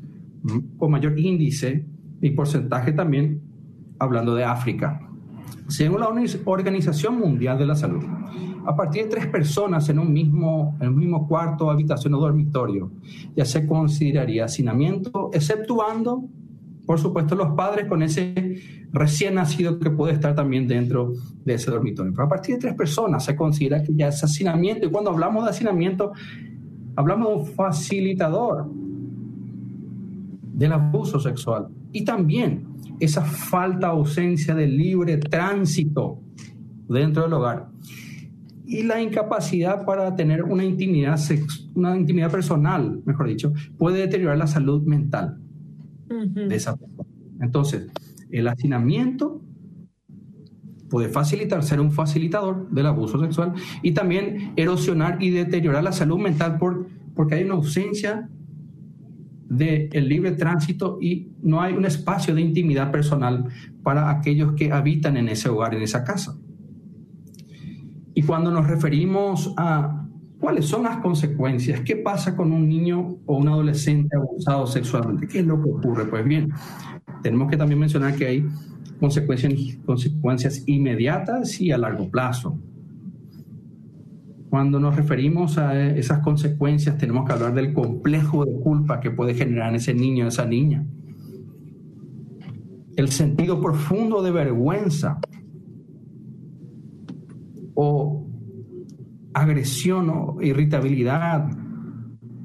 con 0.77 0.91
mayor 0.91 1.19
índice 1.19 1.85
y 2.21 2.31
porcentaje 2.31 2.93
también, 2.93 3.41
hablando 3.99 4.33
de 4.33 4.43
África. 4.43 5.07
Según 5.67 5.99
la 5.99 6.09
Organización 6.45 7.19
Mundial 7.19 7.57
de 7.57 7.65
la 7.65 7.75
Salud, 7.75 8.03
a 8.65 8.75
partir 8.75 9.03
de 9.03 9.09
tres 9.09 9.27
personas 9.27 9.87
en 9.89 9.99
un 9.99 10.11
mismo, 10.11 10.77
en 10.81 10.89
un 10.89 10.97
mismo 10.97 11.27
cuarto, 11.27 11.69
habitación 11.69 12.13
o 12.13 12.19
dormitorio, 12.19 12.91
ya 13.35 13.45
se 13.45 13.65
consideraría 13.67 14.45
hacinamiento, 14.45 15.29
exceptuando 15.33 16.29
por 16.85 16.99
supuesto, 16.99 17.35
los 17.35 17.53
padres 17.53 17.87
con 17.87 18.03
ese 18.03 18.59
recién 18.93 19.35
nacido 19.35 19.79
que 19.79 19.89
puede 19.89 20.13
estar 20.13 20.35
también 20.35 20.67
dentro 20.67 21.13
de 21.45 21.53
ese 21.53 21.71
dormitorio. 21.71 22.11
Pero 22.13 22.25
a 22.25 22.29
partir 22.29 22.55
de 22.55 22.61
tres 22.61 22.75
personas 22.75 23.23
se 23.23 23.35
considera 23.35 23.81
que 23.81 23.93
ya 23.93 24.09
es 24.09 24.23
hacinamiento. 24.23 24.87
Y 24.87 24.91
cuando 24.91 25.11
hablamos 25.11 25.43
de 25.45 25.49
hacinamiento, 25.51 26.11
hablamos 26.95 27.27
de 27.27 27.33
un 27.35 27.45
facilitador 27.45 28.69
del 30.53 30.73
abuso 30.73 31.19
sexual. 31.19 31.67
Y 31.91 32.03
también 32.05 32.67
esa 32.99 33.23
falta, 33.23 33.87
ausencia 33.87 34.53
de 34.53 34.67
libre 34.67 35.17
tránsito 35.17 36.19
dentro 36.87 37.23
del 37.23 37.33
hogar. 37.33 37.69
Y 38.65 38.83
la 38.83 39.01
incapacidad 39.01 39.85
para 39.85 40.15
tener 40.15 40.43
una 40.43 40.63
intimidad, 40.63 41.19
una 41.73 41.97
intimidad 41.97 42.31
personal, 42.31 43.01
mejor 43.05 43.27
dicho, 43.27 43.51
puede 43.77 43.99
deteriorar 43.99 44.37
la 44.37 44.47
salud 44.47 44.83
mental 44.83 45.39
de 46.07 46.55
esa 46.55 46.75
persona. 46.75 47.09
Entonces, 47.41 47.87
el 48.31 48.47
hacinamiento 48.47 49.41
puede 50.89 51.07
facilitar, 51.07 51.63
ser 51.63 51.79
un 51.79 51.91
facilitador 51.91 52.69
del 52.69 52.85
abuso 52.85 53.19
sexual 53.19 53.53
y 53.81 53.93
también 53.93 54.53
erosionar 54.57 55.23
y 55.23 55.29
deteriorar 55.29 55.83
la 55.83 55.93
salud 55.93 56.19
mental 56.19 56.57
por, 56.57 56.87
porque 57.15 57.35
hay 57.35 57.43
una 57.43 57.53
ausencia 57.53 58.29
del 59.47 59.89
el 59.91 60.07
libre 60.07 60.31
tránsito 60.31 60.97
y 61.01 61.29
no 61.41 61.61
hay 61.61 61.73
un 61.73 61.85
espacio 61.85 62.35
de 62.35 62.41
intimidad 62.41 62.91
personal 62.91 63.47
para 63.83 64.09
aquellos 64.09 64.53
que 64.53 64.71
habitan 64.71 65.17
en 65.17 65.29
ese 65.29 65.49
hogar, 65.49 65.75
en 65.75 65.81
esa 65.81 66.03
casa. 66.03 66.37
Y 68.13 68.23
cuando 68.23 68.51
nos 68.51 68.67
referimos 68.67 69.53
a 69.57 70.05
cuáles 70.39 70.65
son 70.65 70.83
las 70.83 70.97
consecuencias, 70.97 71.81
qué 71.81 71.95
pasa 71.97 72.35
con 72.35 72.51
un 72.51 72.67
niño 72.67 73.17
o 73.25 73.37
un 73.37 73.47
adolescente 73.47 74.15
abusado 74.17 74.67
sexualmente, 74.67 75.27
qué 75.27 75.39
es 75.39 75.45
lo 75.45 75.61
que 75.61 75.69
ocurre, 75.69 76.05
pues 76.05 76.25
bien, 76.25 76.51
tenemos 77.21 77.49
que 77.49 77.57
también 77.57 77.79
mencionar 77.79 78.15
que 78.15 78.25
hay 78.27 78.45
consecuencias, 78.99 79.53
consecuencias 79.85 80.63
inmediatas 80.67 81.59
y 81.59 81.71
a 81.71 81.77
largo 81.77 82.09
plazo. 82.09 82.57
Cuando 84.49 84.79
nos 84.79 84.95
referimos 84.95 85.57
a 85.57 85.89
esas 85.89 86.19
consecuencias, 86.19 86.97
tenemos 86.97 87.25
que 87.25 87.33
hablar 87.33 87.53
del 87.53 87.73
complejo 87.73 88.45
de 88.45 88.53
culpa 88.59 88.99
que 88.99 89.09
puede 89.09 89.33
generar 89.33 89.73
ese 89.73 89.93
niño 89.93 90.25
o 90.25 90.27
esa 90.27 90.45
niña. 90.45 90.85
El 92.97 93.09
sentido 93.09 93.61
profundo 93.61 94.21
de 94.21 94.31
vergüenza 94.31 95.19
o 97.73 98.27
agresión 99.33 100.09
o 100.09 100.37
irritabilidad, 100.41 101.47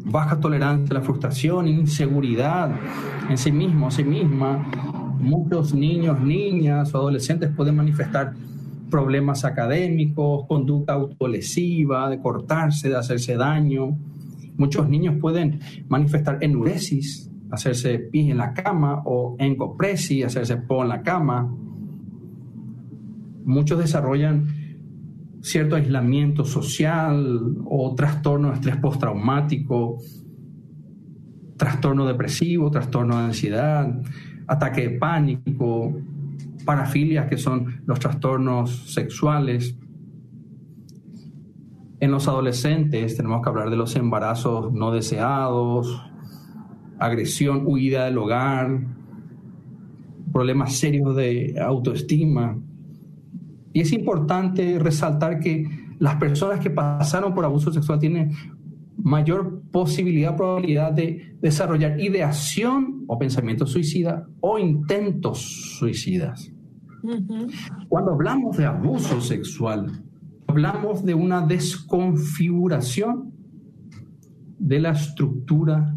baja 0.04 0.38
tolerancia 0.38 0.97
a 0.97 1.00
la 1.00 1.04
frustración, 1.04 1.66
inseguridad 1.66 2.71
en 3.28 3.38
sí 3.38 3.52
mismo, 3.52 3.87
en 3.87 3.92
sí 3.92 4.04
misma. 4.04 4.71
Muchos 5.18 5.75
niños, 5.75 6.21
niñas 6.21 6.95
o 6.95 6.99
adolescentes 6.99 7.50
pueden 7.54 7.76
manifestar 7.76 8.35
problemas 8.90 9.45
académicos, 9.45 10.47
conducta 10.47 10.95
autolesiva, 10.95 12.09
de 12.09 12.21
cortarse, 12.21 12.88
de 12.88 12.97
hacerse 12.97 13.37
daño. 13.37 13.99
Muchos 14.56 14.88
niños 14.88 15.16
pueden 15.21 15.61
manifestar 15.88 16.38
enuresis, 16.40 17.30
hacerse 17.50 17.99
pis 17.99 18.30
en 18.30 18.38
la 18.38 18.54
cama 18.54 19.02
o 19.04 19.37
encopresi, 19.38 20.23
hacerse 20.23 20.56
po 20.56 20.83
en 20.83 20.88
la 20.88 21.02
cama. 21.02 21.52
Muchos 23.45 23.78
desarrollan 23.78 24.47
cierto 25.40 25.76
aislamiento 25.76 26.45
social 26.45 27.56
o 27.66 27.95
trastorno 27.95 28.49
de 28.49 28.54
estrés 28.54 28.76
postraumático, 28.76 29.99
trastorno 31.56 32.06
depresivo, 32.06 32.70
trastorno 32.70 33.18
de 33.18 33.25
ansiedad, 33.25 34.02
ataque 34.46 34.88
de 34.88 34.90
pánico, 34.98 35.94
parafilias, 36.64 37.26
que 37.28 37.38
son 37.38 37.82
los 37.86 37.98
trastornos 37.98 38.92
sexuales. 38.92 39.76
En 42.00 42.11
los 42.11 42.28
adolescentes 42.28 43.16
tenemos 43.16 43.42
que 43.42 43.48
hablar 43.48 43.70
de 43.70 43.76
los 43.76 43.96
embarazos 43.96 44.72
no 44.72 44.90
deseados, 44.90 46.02
agresión, 46.98 47.62
huida 47.66 48.04
del 48.04 48.18
hogar, 48.18 48.81
problemas 50.33 50.76
serios 50.76 51.16
de 51.16 51.54
autoestima. 51.59 52.59
Y 53.72 53.81
es 53.81 53.92
importante 53.92 54.78
resaltar 54.78 55.40
que 55.40 55.94
las 55.98 56.16
personas 56.16 56.61
que 56.61 56.70
pasaron 56.70 57.35
por 57.35 57.44
abuso 57.44 57.72
sexual 57.72 57.98
tienen 57.98 58.33
mayor 58.96 59.62
posibilidad, 59.70 60.37
probabilidad 60.37 60.92
de 60.92 61.37
desarrollar 61.40 62.00
ideación 62.00 63.04
o 63.06 63.18
pensamiento 63.18 63.66
suicida 63.66 64.26
o 64.40 64.59
intentos 64.59 65.76
suicidas. 65.78 66.52
Cuando 67.88 68.12
hablamos 68.12 68.56
de 68.56 68.64
abuso 68.64 69.20
sexual, 69.20 70.02
hablamos 70.46 71.04
de 71.04 71.14
una 71.14 71.46
desconfiguración 71.46 73.32
de 74.59 74.80
la 74.80 74.90
estructura 74.90 75.94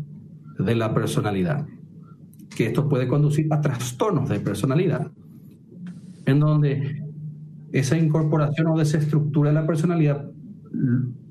de 0.59 0.75
la 0.75 0.93
personalidad, 0.93 1.65
que 2.55 2.67
esto 2.67 2.87
puede 2.89 3.07
conducir 3.07 3.47
a 3.51 3.61
trastornos 3.61 4.29
de 4.29 4.39
personalidad, 4.39 5.11
en 6.25 6.39
donde 6.39 7.03
esa 7.71 7.97
incorporación 7.97 8.67
o 8.67 8.77
desestructura 8.77 9.49
de 9.49 9.55
la 9.55 9.65
personalidad 9.65 10.29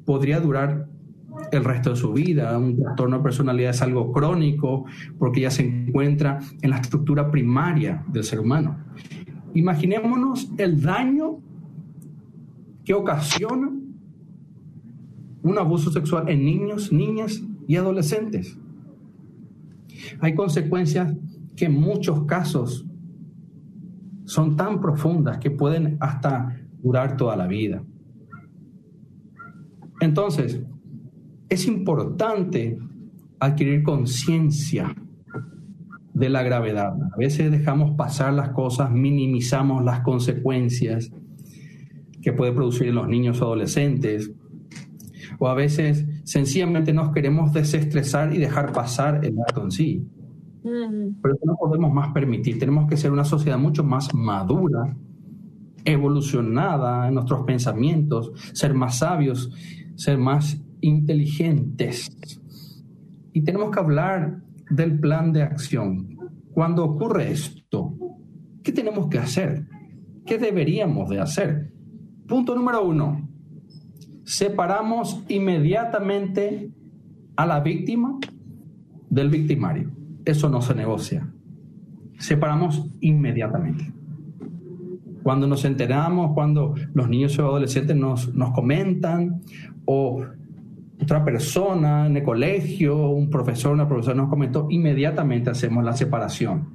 podría 0.05 0.41
durar 0.41 0.88
el 1.53 1.65
resto 1.65 1.91
de 1.91 1.97
su 1.97 2.13
vida. 2.13 2.57
Un 2.57 2.77
trastorno 2.77 3.19
de 3.19 3.23
personalidad 3.23 3.71
es 3.71 3.83
algo 3.83 4.13
crónico 4.13 4.85
porque 5.19 5.43
ya 5.43 5.51
se 5.51 5.67
encuentra 5.67 6.41
en 6.63 6.71
la 6.71 6.79
estructura 6.79 7.31
primaria 7.31 8.05
del 8.09 8.25
ser 8.25 8.41
humano. 8.41 8.79
Imaginémonos 9.55 10.53
el 10.59 10.81
daño 10.81 11.41
que 12.85 12.95
ocasiona 12.95 13.71
un 15.43 15.59
abuso 15.59 15.91
sexual 15.91 16.29
en 16.29 16.45
niños, 16.45 16.93
niñas 16.93 17.43
y 17.67 17.77
adolescentes. 17.77 18.59
Hay 20.21 20.35
consecuencias 20.35 21.15
que 21.57 21.67
en 21.67 21.81
muchos 21.81 22.25
casos 22.25 22.87
son 24.25 24.57
tan 24.57 24.81
profundas 24.81 25.39
que 25.39 25.51
pueden 25.51 25.97
hasta 26.01 26.57
durar 26.83 27.17
toda 27.17 27.37
la 27.37 27.47
vida. 27.47 27.83
Entonces, 30.01 30.63
es 31.49 31.67
importante 31.67 32.79
adquirir 33.41 33.83
conciencia 33.83 34.95
de 36.13 36.29
la 36.29 36.43
gravedad. 36.43 36.95
A 37.13 37.17
veces 37.17 37.51
dejamos 37.51 37.97
pasar 37.97 38.33
las 38.35 38.51
cosas, 38.51 38.91
minimizamos 38.91 39.85
las 39.85 40.01
consecuencias 40.01 41.11
que 42.21 42.33
puede 42.33 42.53
producir 42.53 42.89
en 42.89 42.97
los 42.97 43.09
niños 43.09 43.41
o 43.41 43.47
adolescentes, 43.47 44.33
o 45.39 45.49
a 45.49 45.55
veces 45.55 46.05
sencillamente 46.25 46.93
nos 46.93 47.13
queremos 47.13 47.53
desestresar 47.53 48.35
y 48.35 48.39
dejar 48.39 48.73
pasar 48.73 49.25
el 49.25 49.39
acto 49.41 49.63
en 49.63 49.71
sí. 49.71 50.07
Pero 50.63 51.35
eso 51.35 51.47
no 51.47 51.55
podemos 51.57 51.93
más 51.93 52.13
permitir. 52.13 52.59
Tenemos 52.59 52.89
que 52.89 52.97
ser 52.97 53.13
una 53.13 53.25
sociedad 53.25 53.59
mucho 53.59 53.85
más 53.85 54.13
madura, 54.13 54.97
evolucionada 55.85 57.09
en 57.09 57.15
nuestros 57.15 57.45
pensamientos, 57.45 58.33
ser 58.53 58.75
más 58.75 58.99
sabios, 58.99 59.51
ser 59.95 60.19
más 60.19 60.61
inteligentes. 60.81 62.11
Y 63.33 63.43
tenemos 63.43 63.71
que 63.71 63.81
hablar 63.81 64.43
del 64.71 64.99
plan 64.99 65.33
de 65.33 65.43
acción. 65.43 66.17
Cuando 66.53 66.85
ocurre 66.85 67.31
esto, 67.31 67.95
¿qué 68.63 68.73
tenemos 68.73 69.09
que 69.09 69.19
hacer? 69.19 69.67
¿Qué 70.27 70.39
deberíamos 70.39 71.09
de 71.09 71.21
hacer? 71.21 71.73
Punto 72.27 72.55
número 72.55 72.85
uno, 72.85 73.29
separamos 74.25 75.25
inmediatamente 75.29 76.71
a 77.37 77.47
la 77.47 77.61
víctima 77.61 78.19
del 79.09 79.31
victimario. 79.31 79.91
Eso 80.25 80.51
no 80.51 80.61
se 80.61 80.75
negocia. 80.75 81.33
Separamos 82.19 82.91
inmediatamente. 83.01 83.91
Cuando 85.23 85.47
nos 85.47 85.65
enteramos, 85.65 86.35
cuando 86.35 86.75
los 86.93 87.09
niños 87.09 87.39
o 87.39 87.47
adolescentes 87.47 87.97
nos, 87.97 88.35
nos 88.35 88.53
comentan 88.53 89.41
o 89.85 90.27
otra 91.01 91.25
persona 91.25 92.07
en 92.07 92.17
el 92.17 92.23
colegio, 92.23 93.11
un 93.11 93.31
profesor, 93.31 93.73
una 93.73 93.87
profesora 93.87 94.17
nos 94.17 94.29
comentó, 94.29 94.67
inmediatamente 94.69 95.51
hacemos 95.51 95.85
la 95.85 95.93
separación. 95.93 96.69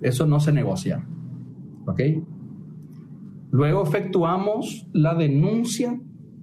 Eso 0.00 0.26
no 0.26 0.40
se 0.40 0.52
negocia. 0.52 1.06
¿Ok? 1.86 2.00
Luego 3.50 3.84
efectuamos 3.84 4.86
la 4.92 5.14
denuncia 5.14 5.98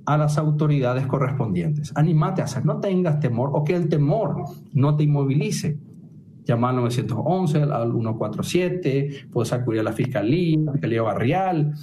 a 0.05 0.17
las 0.17 0.37
autoridades 0.37 1.05
correspondientes. 1.07 1.91
Anímate 1.95 2.41
a 2.41 2.45
hacer, 2.45 2.65
no 2.65 2.79
tengas 2.79 3.19
temor 3.19 3.51
o 3.53 3.63
que 3.63 3.75
el 3.75 3.89
temor 3.89 4.45
no 4.73 4.95
te 4.95 5.03
inmovilice. 5.03 5.77
Llama 6.45 6.69
al 6.69 6.77
911, 6.77 7.63
al 7.63 7.91
147, 7.91 9.27
puedes 9.31 9.53
acudir 9.53 9.81
a 9.81 9.83
la 9.83 9.93
fiscalía, 9.93 10.57
a 10.57 10.63
la 10.63 10.71
fiscalía 10.71 11.01
barrial, 11.03 11.73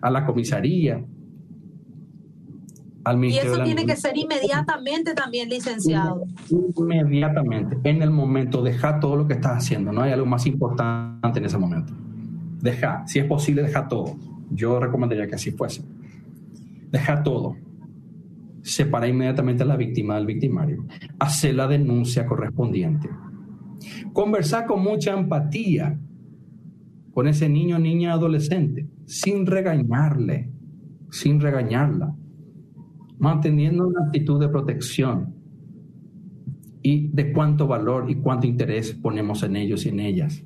a 0.00 0.10
la 0.10 0.24
comisaría 0.24 1.04
al 3.08 3.16
Ministerio 3.16 3.50
Y 3.50 3.52
eso 3.52 3.52
de 3.52 3.58
la 3.58 3.64
tiene 3.64 3.86
que 3.86 3.96
ser 3.96 4.16
inmediatamente 4.16 5.14
también, 5.14 5.48
licenciado. 5.48 6.24
Inmediatamente, 6.76 7.78
en 7.84 8.02
el 8.02 8.10
momento, 8.10 8.62
deja 8.62 9.00
todo 9.00 9.16
lo 9.16 9.26
que 9.26 9.34
estás 9.34 9.58
haciendo. 9.58 9.92
No 9.92 10.02
hay 10.02 10.12
algo 10.12 10.26
más 10.26 10.46
importante 10.46 11.38
en 11.38 11.44
ese 11.44 11.58
momento. 11.58 11.92
Deja, 12.60 13.04
si 13.06 13.18
es 13.18 13.24
posible, 13.24 13.62
deja 13.62 13.88
todo. 13.88 14.16
Yo 14.50 14.80
recomendaría 14.80 15.26
que 15.26 15.36
así 15.36 15.50
fuese. 15.50 15.82
Deja 16.90 17.22
todo. 17.22 17.56
Separa 18.62 19.08
inmediatamente 19.08 19.62
a 19.62 19.66
la 19.66 19.76
víctima 19.76 20.16
del 20.16 20.26
victimario. 20.26 20.84
Hace 21.18 21.52
la 21.52 21.66
denuncia 21.66 22.26
correspondiente. 22.26 23.08
Conversar 24.12 24.66
con 24.66 24.82
mucha 24.82 25.12
empatía 25.12 25.98
con 27.18 27.26
ese 27.26 27.48
niño, 27.48 27.80
niña, 27.80 28.12
adolescente, 28.12 28.86
sin 29.06 29.44
regañarle, 29.44 30.52
sin 31.10 31.40
regañarla, 31.40 32.14
manteniendo 33.18 33.86
una 33.86 34.06
actitud 34.06 34.40
de 34.40 34.48
protección 34.48 35.34
y 36.82 37.08
de 37.08 37.32
cuánto 37.32 37.66
valor 37.66 38.10
y 38.10 38.16
cuánto 38.16 38.46
interés 38.46 38.94
ponemos 38.94 39.42
en 39.42 39.56
ellos 39.56 39.84
y 39.84 39.88
en 39.88 40.00
ellas. 40.00 40.44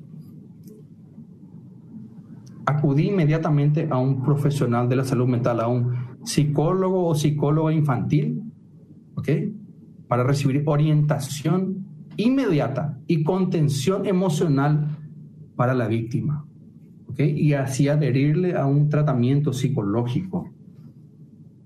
Acudí 2.65 3.09
inmediatamente 3.09 3.87
a 3.89 3.97
un 3.97 4.23
profesional 4.23 4.87
de 4.89 4.95
la 4.95 5.03
salud 5.03 5.27
mental, 5.27 5.59
a 5.59 5.67
un 5.67 6.17
psicólogo 6.23 7.07
o 7.07 7.15
psicóloga 7.15 7.73
infantil, 7.73 8.41
¿ok? 9.15 9.29
Para 10.07 10.23
recibir 10.23 10.63
orientación 10.65 11.85
inmediata 12.17 12.99
y 13.07 13.23
contención 13.23 14.05
emocional 14.05 14.97
para 15.55 15.73
la 15.73 15.87
víctima, 15.87 16.45
¿ok? 17.07 17.19
Y 17.19 17.53
así 17.53 17.89
adherirle 17.89 18.55
a 18.55 18.65
un 18.65 18.89
tratamiento 18.89 19.51
psicológico 19.51 20.52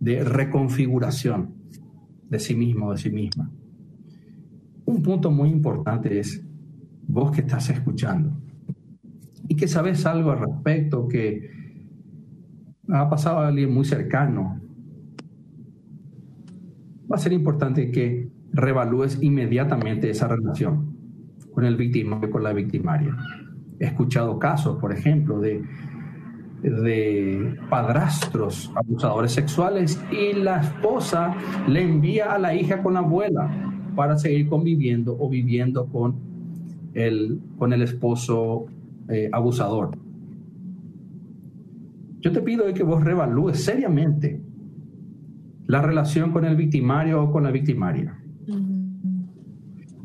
de 0.07 0.23
reconfiguración 0.23 1.53
de 2.29 2.39
sí 2.39 2.55
mismo, 2.55 2.93
de 2.93 2.97
sí 2.97 3.09
misma. 3.09 3.51
Un 4.85 5.03
punto 5.03 5.29
muy 5.31 5.49
importante 5.49 6.17
es, 6.17 6.41
vos 7.05 7.31
que 7.31 7.41
estás 7.41 7.69
escuchando 7.69 8.31
y 9.49 9.55
que 9.57 9.67
sabes 9.67 10.05
algo 10.05 10.31
al 10.31 10.39
respecto, 10.39 11.09
que 11.09 11.49
ha 12.87 13.09
pasado 13.09 13.39
a 13.39 13.49
alguien 13.49 13.73
muy 13.73 13.83
cercano, 13.83 14.61
va 17.11 17.17
a 17.17 17.19
ser 17.19 17.33
importante 17.33 17.91
que 17.91 18.29
revalúes 18.53 19.21
inmediatamente 19.21 20.09
esa 20.09 20.29
relación 20.29 20.95
con 21.51 21.65
el 21.65 21.75
victimario, 21.75 22.31
con 22.31 22.43
la 22.43 22.53
victimaria. 22.53 23.13
He 23.77 23.87
escuchado 23.87 24.39
casos, 24.39 24.79
por 24.79 24.93
ejemplo, 24.93 25.41
de, 25.41 25.61
de 26.61 27.55
padrastros 27.69 28.71
abusadores 28.75 29.31
sexuales 29.31 30.01
y 30.11 30.33
la 30.33 30.61
esposa 30.61 31.35
le 31.67 31.83
envía 31.83 32.33
a 32.33 32.39
la 32.39 32.55
hija 32.55 32.81
con 32.81 32.95
la 32.95 32.99
abuela 32.99 33.49
para 33.95 34.17
seguir 34.17 34.47
conviviendo 34.47 35.15
o 35.19 35.29
viviendo 35.29 35.87
con 35.87 36.15
el, 36.93 37.39
con 37.57 37.73
el 37.73 37.81
esposo 37.83 38.65
eh, 39.09 39.29
abusador. 39.31 39.97
Yo 42.19 42.31
te 42.31 42.41
pido 42.41 42.65
que 42.73 42.83
vos 42.83 43.03
revalúes 43.03 43.63
seriamente 43.63 44.41
la 45.67 45.81
relación 45.81 46.31
con 46.31 46.45
el 46.45 46.55
victimario 46.55 47.23
o 47.23 47.31
con 47.31 47.43
la 47.43 47.51
victimaria. 47.51 48.17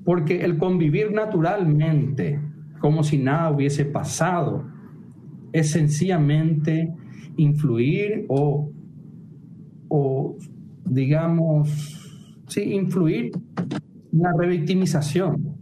Porque 0.04 0.44
el 0.44 0.58
convivir 0.58 1.12
naturalmente, 1.12 2.40
como 2.80 3.04
si 3.04 3.18
nada 3.18 3.50
hubiese 3.50 3.84
pasado, 3.84 4.71
es 5.52 5.70
sencillamente 5.70 6.92
influir 7.36 8.26
o, 8.28 8.70
o 9.88 10.36
digamos, 10.84 11.68
sí, 12.48 12.74
influir 12.74 13.32
en 14.12 14.18
la 14.18 14.32
revictimización 14.36 15.56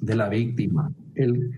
de 0.00 0.16
la 0.16 0.28
víctima. 0.28 0.92
El, 1.14 1.52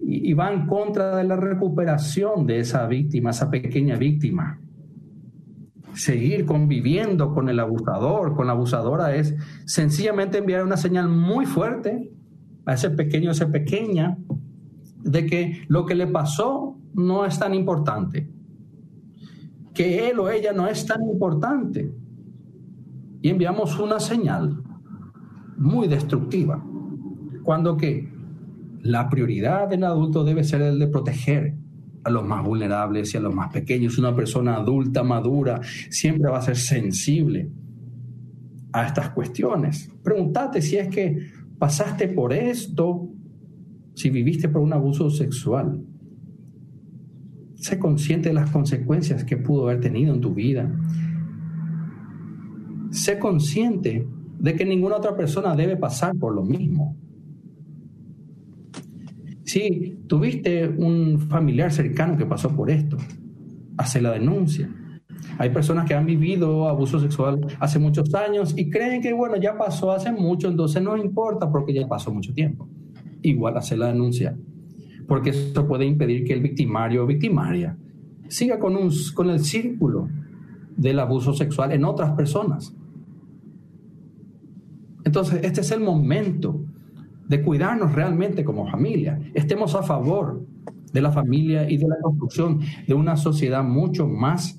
y, 0.00 0.32
va 0.34 0.52
en 0.52 0.66
contra 0.66 1.16
de 1.16 1.24
la 1.24 1.36
recuperación 1.36 2.46
de 2.46 2.60
esa 2.60 2.86
víctima, 2.86 3.30
esa 3.30 3.50
pequeña 3.50 3.96
víctima. 3.96 4.60
Seguir 5.94 6.44
conviviendo 6.44 7.32
con 7.32 7.48
el 7.48 7.58
abusador, 7.58 8.36
con 8.36 8.46
la 8.46 8.52
abusadora, 8.52 9.16
es 9.16 9.34
sencillamente 9.64 10.38
enviar 10.38 10.64
una 10.64 10.76
señal 10.76 11.08
muy 11.08 11.46
fuerte 11.46 12.10
a 12.66 12.74
ese 12.74 12.90
pequeño, 12.90 13.30
a 13.30 13.32
esa 13.32 13.50
pequeña, 13.50 14.18
de 15.02 15.26
que 15.26 15.62
lo 15.68 15.86
que 15.86 15.94
le 15.94 16.06
pasó 16.06 16.75
no 16.96 17.24
es 17.24 17.38
tan 17.38 17.54
importante, 17.54 18.28
que 19.74 20.08
él 20.08 20.18
o 20.18 20.30
ella 20.30 20.52
no 20.52 20.66
es 20.66 20.84
tan 20.86 21.02
importante. 21.02 21.92
Y 23.20 23.28
enviamos 23.28 23.78
una 23.78 24.00
señal 24.00 24.62
muy 25.58 25.88
destructiva, 25.88 26.64
cuando 27.42 27.76
que 27.76 28.12
la 28.80 29.08
prioridad 29.08 29.68
del 29.68 29.84
adulto 29.84 30.24
debe 30.24 30.44
ser 30.44 30.62
el 30.62 30.78
de 30.78 30.88
proteger 30.88 31.54
a 32.04 32.10
los 32.10 32.24
más 32.24 32.44
vulnerables 32.44 33.12
y 33.12 33.16
a 33.16 33.20
los 33.20 33.34
más 33.34 33.52
pequeños. 33.52 33.98
Una 33.98 34.14
persona 34.14 34.56
adulta, 34.56 35.02
madura, 35.02 35.60
siempre 35.90 36.30
va 36.30 36.38
a 36.38 36.42
ser 36.42 36.56
sensible 36.56 37.50
a 38.72 38.86
estas 38.86 39.10
cuestiones. 39.10 39.90
Pregúntate 40.02 40.62
si 40.62 40.76
es 40.76 40.88
que 40.88 41.18
pasaste 41.58 42.08
por 42.08 42.32
esto, 42.32 43.08
si 43.94 44.10
viviste 44.10 44.48
por 44.48 44.62
un 44.62 44.72
abuso 44.72 45.10
sexual. 45.10 45.82
Sé 47.56 47.78
consciente 47.78 48.28
de 48.28 48.34
las 48.34 48.50
consecuencias 48.50 49.24
que 49.24 49.36
pudo 49.36 49.64
haber 49.64 49.80
tenido 49.80 50.14
en 50.14 50.20
tu 50.20 50.34
vida. 50.34 50.70
Sé 52.90 53.18
consciente 53.18 54.06
de 54.38 54.54
que 54.54 54.64
ninguna 54.64 54.96
otra 54.96 55.16
persona 55.16 55.56
debe 55.56 55.76
pasar 55.76 56.14
por 56.16 56.34
lo 56.34 56.42
mismo. 56.42 56.96
Si 59.44 59.98
tuviste 60.06 60.68
un 60.68 61.20
familiar 61.20 61.72
cercano 61.72 62.16
que 62.16 62.26
pasó 62.26 62.54
por 62.54 62.70
esto, 62.70 62.96
hace 63.76 64.00
la 64.00 64.12
denuncia. 64.12 64.68
Hay 65.38 65.50
personas 65.50 65.86
que 65.86 65.94
han 65.94 66.06
vivido 66.06 66.68
abuso 66.68 66.98
sexual 66.98 67.46
hace 67.60 67.78
muchos 67.78 68.14
años 68.14 68.54
y 68.56 68.70
creen 68.70 69.00
que, 69.00 69.12
bueno, 69.12 69.36
ya 69.36 69.56
pasó 69.56 69.92
hace 69.92 70.12
mucho, 70.12 70.48
entonces 70.48 70.82
no 70.82 70.96
importa 70.96 71.50
porque 71.50 71.74
ya 71.74 71.86
pasó 71.86 72.12
mucho 72.12 72.32
tiempo. 72.32 72.68
Igual 73.22 73.56
hace 73.56 73.76
la 73.76 73.88
denuncia, 73.88 74.36
porque 75.06 75.30
eso 75.30 75.66
puede 75.66 75.84
impedir 75.84 76.24
que 76.24 76.32
el 76.32 76.40
victimario 76.40 77.04
o 77.04 77.06
victimaria 77.06 77.76
siga 78.28 78.58
con, 78.58 78.76
un, 78.76 78.90
con 79.14 79.30
el 79.30 79.40
círculo 79.40 80.08
del 80.76 80.98
abuso 80.98 81.32
sexual 81.32 81.72
en 81.72 81.84
otras 81.84 82.12
personas. 82.12 82.74
Entonces, 85.04 85.40
este 85.44 85.60
es 85.60 85.70
el 85.70 85.80
momento 85.80 86.60
de 87.28 87.42
cuidarnos 87.42 87.92
realmente 87.92 88.44
como 88.44 88.68
familia. 88.68 89.20
Estemos 89.34 89.74
a 89.74 89.82
favor 89.82 90.44
de 90.92 91.00
la 91.00 91.12
familia 91.12 91.70
y 91.70 91.76
de 91.76 91.88
la 91.88 91.96
construcción 92.02 92.60
de 92.86 92.94
una 92.94 93.16
sociedad 93.16 93.62
mucho 93.62 94.08
más 94.08 94.58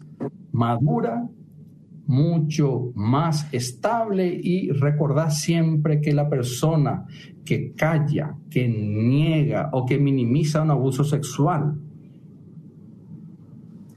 madura, 0.52 1.28
mucho 2.08 2.92
más 2.96 3.54
estable 3.54 4.40
y 4.42 4.72
recordar 4.72 5.32
siempre 5.32 6.02
que 6.02 6.14
la 6.14 6.30
persona 6.30 7.06
que 7.46 7.74
calla, 7.74 8.36
que 8.50 8.68
niega 8.68 9.70
o 9.74 9.86
que 9.86 10.00
minimiza 10.00 10.62
un 10.62 10.72
abuso 10.72 11.04
sexual 11.04 11.76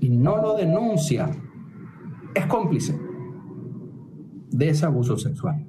y 0.00 0.10
no 0.10 0.42
lo 0.42 0.56
denuncia, 0.56 1.30
es 2.34 2.46
cómplice 2.46 2.98
de 4.50 4.68
ese 4.68 4.86
abuso 4.86 5.16
sexual. 5.16 5.64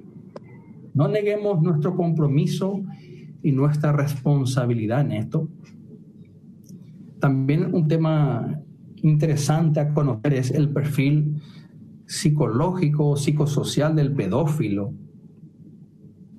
No 0.94 1.08
neguemos 1.08 1.62
nuestro 1.62 1.96
compromiso 1.96 2.82
y 3.42 3.52
nuestra 3.52 3.92
responsabilidad 3.92 5.00
en 5.00 5.12
esto. 5.12 5.48
También 7.20 7.72
un 7.72 7.86
tema 7.86 8.60
interesante 8.96 9.80
a 9.80 9.94
conocer 9.94 10.34
es 10.34 10.50
el 10.50 10.70
perfil 10.70 11.40
psicológico, 12.12 13.16
psicosocial 13.16 13.96
del 13.96 14.12
pedófilo, 14.12 14.92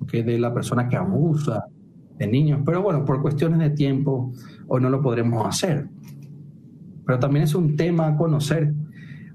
¿okay? 0.00 0.22
de 0.22 0.38
la 0.38 0.54
persona 0.54 0.88
que 0.88 0.94
abusa 0.94 1.64
de 2.16 2.28
niños. 2.28 2.60
Pero 2.64 2.80
bueno, 2.80 3.04
por 3.04 3.20
cuestiones 3.20 3.58
de 3.58 3.70
tiempo 3.70 4.30
hoy 4.68 4.80
no 4.80 4.88
lo 4.88 5.02
podremos 5.02 5.44
hacer. 5.44 5.88
Pero 7.04 7.18
también 7.18 7.42
es 7.42 7.56
un 7.56 7.74
tema 7.74 8.06
a 8.06 8.16
conocer 8.16 8.72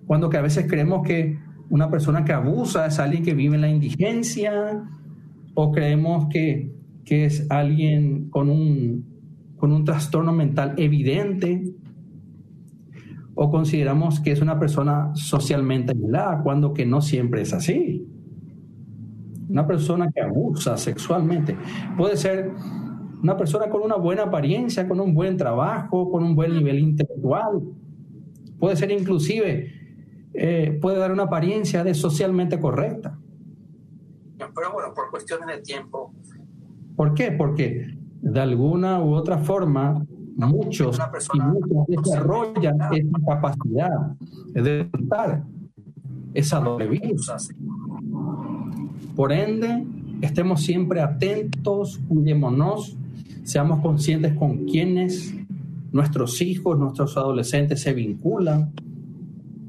cuando 0.08 0.30
que 0.30 0.38
a 0.38 0.42
veces 0.42 0.66
creemos 0.70 1.06
que 1.06 1.38
una 1.70 1.92
persona 1.92 2.24
que 2.24 2.32
abusa 2.32 2.86
es 2.86 3.00
alguien 3.00 3.22
que 3.22 3.34
vive 3.34 3.56
en 3.56 3.62
la 3.62 3.70
indigencia 3.70 4.82
o 5.56 5.72
creemos 5.74 6.28
que, 6.30 6.72
que 7.04 7.26
es 7.26 7.52
alguien 7.52 8.30
con 8.30 8.50
un, 8.50 9.06
con 9.58 9.74
un 9.74 9.84
trastorno 9.84 10.32
mental 10.32 10.74
evidente 10.78 11.76
o 13.42 13.50
consideramos 13.50 14.20
que 14.20 14.32
es 14.34 14.42
una 14.42 14.60
persona 14.60 15.12
socialmente 15.16 15.94
aislada 15.94 16.44
cuando 16.44 16.74
que 16.74 16.86
no 16.86 17.00
siempre 17.00 17.42
es 17.42 17.54
así. 17.54 18.06
Una 19.48 19.66
persona 19.66 20.12
que 20.14 20.20
abusa 20.20 20.76
sexualmente 20.76 21.56
puede 21.96 22.18
ser 22.18 22.52
una 23.24 23.38
persona 23.38 23.70
con 23.70 23.82
una 23.82 23.96
buena 23.96 24.24
apariencia, 24.24 24.90
con 24.90 25.00
un 25.00 25.14
buen 25.14 25.38
trabajo, 25.38 26.12
con 26.12 26.22
un 26.22 26.36
buen 26.36 26.54
nivel 26.54 26.80
intelectual. 26.80 27.62
Puede 28.60 28.76
ser 28.76 28.92
inclusive 28.92 29.72
eh, 30.34 30.78
puede 30.82 30.98
dar 30.98 31.14
una 31.14 31.24
apariencia 31.24 31.86
de 31.86 31.94
socialmente 31.94 32.60
correcta. 32.60 33.18
Pero 34.38 34.74
bueno, 34.74 34.94
por 34.94 35.12
cuestiones 35.12 35.48
de 35.48 35.62
tiempo. 35.62 36.14
¿Por 36.98 37.14
qué? 37.14 37.32
Porque 37.32 37.88
de 38.22 38.40
alguna 38.42 39.02
u 39.02 39.14
otra 39.14 39.38
forma 39.38 40.06
muchos 40.40 41.00
y 41.34 41.40
muchos 41.40 41.88
desarrollan 41.88 42.78
esa 42.94 43.20
capacidad 43.28 44.16
de 44.54 44.82
enfrentar 44.82 45.44
esa 46.34 46.60
doble 46.60 46.88
vida. 46.88 47.38
Por 49.16 49.32
ende, 49.32 49.86
estemos 50.22 50.62
siempre 50.64 51.02
atentos, 51.02 52.00
cuidémonos, 52.08 52.96
seamos 53.44 53.82
conscientes 53.82 54.34
con 54.34 54.66
quienes 54.66 55.36
nuestros 55.92 56.42
hijos, 56.42 56.78
nuestros 56.78 57.18
adolescentes 57.18 57.82
se 57.82 57.94
vinculan. 57.94 58.72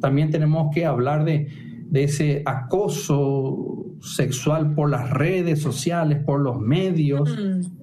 También 0.00 0.30
tenemos 0.30 0.74
que 0.74 0.86
hablar 0.86 1.24
de, 1.24 1.48
de 1.88 2.04
ese 2.04 2.42
acoso 2.44 3.86
sexual 4.00 4.74
por 4.74 4.90
las 4.90 5.10
redes 5.10 5.60
sociales, 5.60 6.22
por 6.24 6.40
los 6.40 6.60
medios. 6.60 7.30
Mm. 7.30 7.79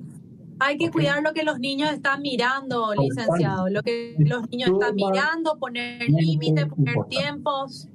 Hay 0.60 0.78
que 0.78 0.90
cuidar 0.92 1.22
lo 1.24 1.34
que 1.34 1.44
los 1.44 1.60
niños 1.60 1.92
están 1.92 2.22
mirando, 2.22 2.94
licenciado, 2.96 3.70
lo 3.70 3.84
que 3.84 4.16
los 4.20 4.50
niños 4.50 4.72
están 4.72 4.96
mirando, 4.96 5.58
poner 5.60 6.10
límites, 6.10 6.66
poner 6.66 6.96
tiempos. 7.10 7.88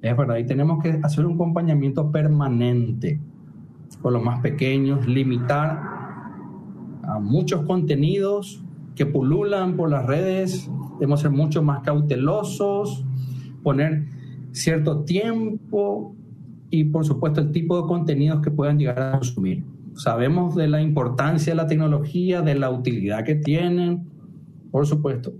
Es 0.00 0.16
verdad, 0.16 0.36
y 0.36 0.46
tenemos 0.46 0.82
que 0.82 1.00
hacer 1.02 1.24
un 1.26 1.34
acompañamiento 1.34 2.10
permanente 2.10 3.20
con 4.02 4.12
los 4.12 4.22
más 4.22 4.40
pequeños, 4.40 5.06
limitar 5.06 5.80
a 7.02 7.18
muchos 7.20 7.64
contenidos 7.64 8.62
que 8.94 9.06
pululan 9.06 9.76
por 9.76 9.90
las 9.90 10.06
redes, 10.06 10.70
debemos 10.94 11.20
ser 11.20 11.30
mucho 11.30 11.62
más 11.62 11.82
cautelosos, 11.82 13.04
poner 13.62 14.04
cierto 14.52 15.04
tiempo 15.04 16.14
y 16.70 16.84
por 16.84 17.04
supuesto 17.04 17.40
el 17.40 17.50
tipo 17.50 17.80
de 17.80 17.88
contenidos 17.88 18.40
que 18.40 18.50
puedan 18.50 18.78
llegar 18.78 19.00
a 19.00 19.12
consumir. 19.12 19.64
Sabemos 19.94 20.54
de 20.54 20.68
la 20.68 20.80
importancia 20.80 21.52
de 21.52 21.56
la 21.56 21.66
tecnología, 21.66 22.42
de 22.42 22.54
la 22.54 22.70
utilidad 22.70 23.24
que 23.24 23.36
tienen, 23.36 24.08
por 24.70 24.86
supuesto, 24.86 25.32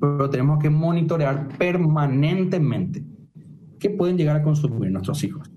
pero 0.00 0.30
tenemos 0.30 0.58
que 0.58 0.70
monitorear 0.70 1.48
permanentemente 1.58 3.04
qué 3.78 3.90
pueden 3.90 4.16
llegar 4.16 4.36
a 4.36 4.42
consumir 4.42 4.90
nuestros 4.90 5.22
hijos. 5.24 5.50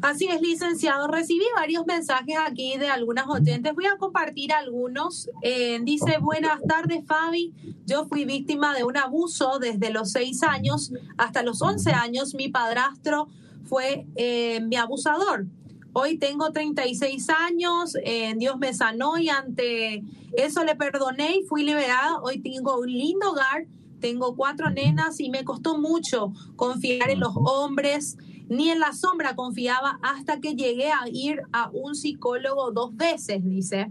Así 0.00 0.28
es, 0.28 0.40
licenciado. 0.40 1.08
Recibí 1.08 1.44
varios 1.56 1.84
mensajes 1.84 2.36
aquí 2.46 2.76
de 2.78 2.88
algunas 2.88 3.26
oyentes. 3.26 3.74
Voy 3.74 3.86
a 3.86 3.96
compartir 3.98 4.52
algunos. 4.52 5.28
Eh, 5.42 5.80
dice, 5.82 6.18
buenas 6.20 6.62
tardes, 6.62 7.04
Fabi. 7.04 7.52
Yo 7.84 8.06
fui 8.06 8.24
víctima 8.24 8.74
de 8.74 8.84
un 8.84 8.96
abuso 8.96 9.58
desde 9.58 9.90
los 9.90 10.12
seis 10.12 10.42
años 10.44 10.92
hasta 11.16 11.42
los 11.42 11.60
once 11.62 11.90
años. 11.90 12.34
Mi 12.34 12.48
padrastro 12.48 13.28
fue 13.68 14.06
eh, 14.16 14.60
mi 14.60 14.76
abusador. 14.76 15.46
Hoy 15.92 16.18
tengo 16.18 16.52
36 16.52 17.28
años, 17.30 17.96
eh, 18.04 18.34
Dios 18.36 18.58
me 18.58 18.72
sanó 18.72 19.18
y 19.18 19.28
ante 19.30 20.04
eso 20.36 20.64
le 20.64 20.76
perdoné 20.76 21.38
y 21.38 21.42
fui 21.44 21.64
liberada. 21.64 22.20
Hoy 22.22 22.40
tengo 22.40 22.78
un 22.78 22.90
lindo 22.90 23.32
hogar, 23.32 23.66
tengo 24.00 24.36
cuatro 24.36 24.70
nenas 24.70 25.18
y 25.20 25.30
me 25.30 25.44
costó 25.44 25.78
mucho 25.78 26.32
confiar 26.56 27.10
en 27.10 27.20
los 27.20 27.32
hombres, 27.34 28.16
ni 28.48 28.70
en 28.70 28.78
la 28.78 28.92
sombra 28.92 29.34
confiaba 29.34 29.98
hasta 30.02 30.40
que 30.40 30.54
llegué 30.54 30.90
a 30.90 31.08
ir 31.12 31.42
a 31.52 31.70
un 31.72 31.94
psicólogo 31.94 32.70
dos 32.70 32.96
veces, 32.96 33.44
dice 33.44 33.90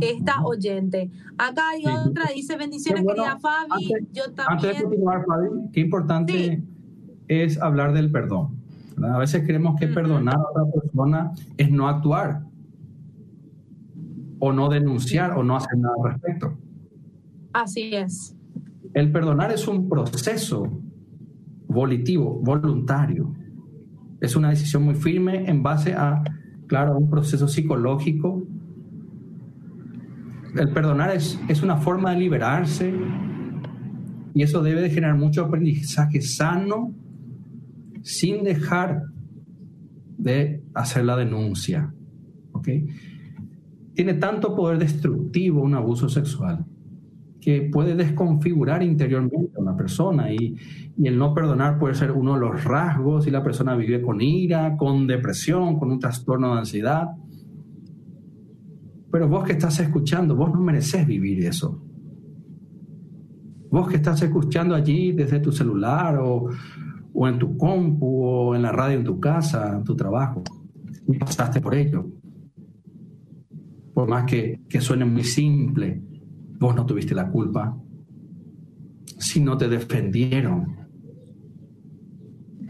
esta 0.00 0.42
oyente. 0.44 1.10
Acá 1.38 1.70
hay 1.70 1.84
otra, 1.86 2.26
dice 2.34 2.56
bendiciones, 2.56 3.04
querida 3.06 3.38
Fabi. 3.38 3.88
yo 4.12 4.24
también. 4.32 4.46
Antes 4.48 4.76
de 4.76 4.82
continuar, 4.82 5.24
Fabi, 5.24 5.48
qué 5.72 5.80
importante 5.80 6.62
es 7.28 7.60
hablar 7.60 7.92
del 7.92 8.10
perdón. 8.10 8.57
A 9.02 9.18
veces 9.18 9.42
creemos 9.44 9.78
que 9.78 9.88
perdonar 9.88 10.36
a 10.36 10.50
otra 10.50 10.80
persona 10.80 11.32
es 11.56 11.70
no 11.70 11.88
actuar 11.88 12.42
o 14.40 14.52
no 14.52 14.68
denunciar 14.68 15.32
o 15.32 15.42
no 15.42 15.56
hacer 15.56 15.78
nada 15.78 15.94
al 16.02 16.12
respecto. 16.12 16.56
Así 17.52 17.94
es. 17.94 18.34
El 18.94 19.12
perdonar 19.12 19.52
es 19.52 19.68
un 19.68 19.88
proceso 19.88 20.80
volitivo, 21.66 22.40
voluntario. 22.42 23.34
Es 24.20 24.36
una 24.36 24.50
decisión 24.50 24.82
muy 24.82 24.94
firme 24.94 25.48
en 25.48 25.62
base 25.62 25.94
a, 25.94 26.22
claro, 26.66 26.96
un 26.96 27.10
proceso 27.10 27.46
psicológico. 27.46 28.42
El 30.56 30.72
perdonar 30.72 31.14
es, 31.14 31.38
es 31.48 31.62
una 31.62 31.76
forma 31.76 32.12
de 32.12 32.18
liberarse 32.18 32.94
y 34.34 34.42
eso 34.42 34.62
debe 34.62 34.80
de 34.80 34.90
generar 34.90 35.16
mucho 35.16 35.44
aprendizaje 35.44 36.20
sano 36.20 36.94
sin 38.08 38.42
dejar 38.42 39.02
de 40.16 40.62
hacer 40.72 41.04
la 41.04 41.14
denuncia. 41.14 41.92
Tiene 43.92 44.14
tanto 44.14 44.56
poder 44.56 44.78
destructivo 44.78 45.60
un 45.60 45.74
abuso 45.74 46.08
sexual 46.08 46.64
que 47.38 47.68
puede 47.70 47.94
desconfigurar 47.94 48.82
interiormente 48.82 49.52
a 49.58 49.60
una 49.60 49.76
persona 49.76 50.32
y, 50.32 50.56
y, 50.96 51.06
el 51.06 51.18
no 51.18 51.34
perdonar 51.34 51.78
puede 51.78 51.94
ser 51.94 52.12
uno 52.12 52.34
de 52.34 52.40
los 52.40 52.64
rasgos 52.64 53.26
y 53.26 53.30
la 53.30 53.42
persona 53.42 53.76
vive 53.76 54.00
con 54.00 54.22
ira, 54.22 54.76
con 54.78 55.06
depresión, 55.06 55.78
con 55.78 55.90
un 55.90 55.98
trastorno 55.98 56.54
de 56.54 56.60
ansiedad. 56.60 57.08
Pero 59.12 59.28
vos 59.28 59.44
que 59.44 59.52
estás 59.52 59.78
escuchando, 59.80 60.34
vos 60.34 60.50
no 60.50 60.60
mereces 60.62 61.06
vivir 61.06 61.44
eso. 61.44 61.80
Vos 63.70 63.86
que 63.88 63.96
estás 63.96 64.22
escuchando 64.22 64.74
allí 64.74 65.12
desde 65.12 65.40
tu 65.40 65.52
celular 65.52 66.18
o, 66.20 66.48
o 67.12 67.28
en 67.28 67.38
tu 67.38 67.56
compu, 67.56 68.24
o 68.24 68.54
en 68.54 68.62
la 68.62 68.72
radio 68.72 68.98
en 68.98 69.04
tu 69.04 69.18
casa, 69.18 69.76
en 69.76 69.84
tu 69.84 69.96
trabajo. 69.96 70.42
Y 71.06 71.18
pasaste 71.18 71.60
por 71.60 71.74
ello. 71.74 72.06
Por 73.94 74.08
más 74.08 74.24
que, 74.24 74.60
que 74.68 74.80
suene 74.80 75.04
muy 75.04 75.24
simple, 75.24 76.00
vos 76.58 76.74
no 76.74 76.86
tuviste 76.86 77.14
la 77.14 77.28
culpa. 77.30 77.76
Si 79.18 79.40
no 79.40 79.56
te 79.56 79.68
defendieron, 79.68 80.76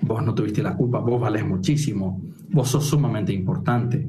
vos 0.02 0.24
no 0.24 0.34
tuviste 0.34 0.62
la 0.62 0.76
culpa, 0.76 1.00
vos 1.00 1.20
vales 1.20 1.46
muchísimo, 1.46 2.20
vos 2.50 2.68
sos 2.68 2.86
sumamente 2.86 3.32
importante. 3.32 4.08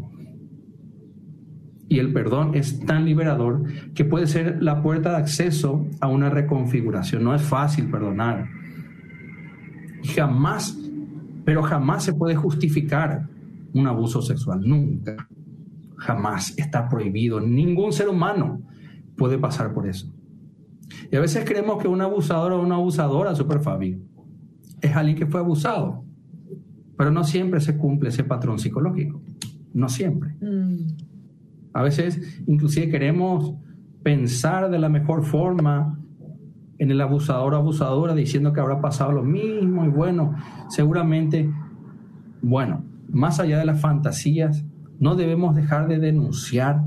Y 1.90 1.98
el 1.98 2.14
perdón 2.14 2.52
es 2.54 2.80
tan 2.86 3.04
liberador 3.06 3.64
que 3.96 4.06
puede 4.06 4.28
ser 4.28 4.62
la 4.62 4.82
puerta 4.84 5.12
de 5.12 5.18
acceso 5.18 5.88
a 6.00 6.08
una 6.08 6.30
reconfiguración. 6.30 7.24
No 7.24 7.34
es 7.34 7.42
fácil 7.42 7.90
perdonar, 7.90 8.48
Jamás, 10.04 10.78
pero 11.46 11.64
jamás 11.64 12.04
se 12.04 12.14
puede 12.14 12.36
justificar 12.36 13.28
un 13.74 13.88
abuso 13.88 14.22
sexual, 14.22 14.62
nunca. 14.62 15.28
Jamás 15.98 16.58
está 16.58 16.88
prohibido. 16.88 17.40
Ningún 17.40 17.92
ser 17.92 18.10
humano 18.10 18.62
puede 19.18 19.38
pasar 19.38 19.74
por 19.74 19.88
eso. 19.88 20.12
Y 21.12 21.16
a 21.16 21.20
veces 21.20 21.44
creemos 21.46 21.82
que 21.82 21.88
un 21.88 22.02
abusador 22.02 22.54
o 22.54 22.62
una 22.62 22.76
abusadora, 22.76 23.36
super 23.36 23.60
Fabi, 23.60 24.02
es 24.82 24.96
alguien 24.96 25.18
que 25.18 25.28
fue 25.28 25.40
abusado. 25.40 26.04
Pero 26.98 27.12
no 27.12 27.24
siempre 27.24 27.60
se 27.62 27.78
cumple 27.78 28.10
ese 28.10 28.24
patrón 28.24 28.60
psicológico. 28.60 29.22
No 29.74 29.90
siempre. 29.90 30.36
Mm. 30.42 30.88
A 31.74 31.84
veces 31.84 32.42
inclusive 32.48 32.90
queremos 32.90 33.54
pensar 34.04 34.70
de 34.70 34.80
la 34.80 34.90
mejor 34.90 35.24
forma 35.24 35.99
en 36.80 36.92
el 36.92 37.02
abusador 37.02 37.54
o 37.54 37.58
abusadora 37.58 38.16
diciendo 38.16 38.54
que 38.54 38.62
habrá 38.62 38.82
pasado 38.82 39.12
lo 39.12 39.24
mismo 39.24 39.86
y 39.86 39.90
bueno, 39.90 40.36
seguramente, 40.70 41.50
bueno, 42.42 42.84
más 43.10 43.40
allá 43.40 43.60
de 43.60 43.66
las 43.66 43.80
fantasías, 43.80 44.66
no 44.98 45.16
debemos 45.16 45.56
dejar 45.56 45.88
de 45.88 46.00
denunciar, 46.00 46.82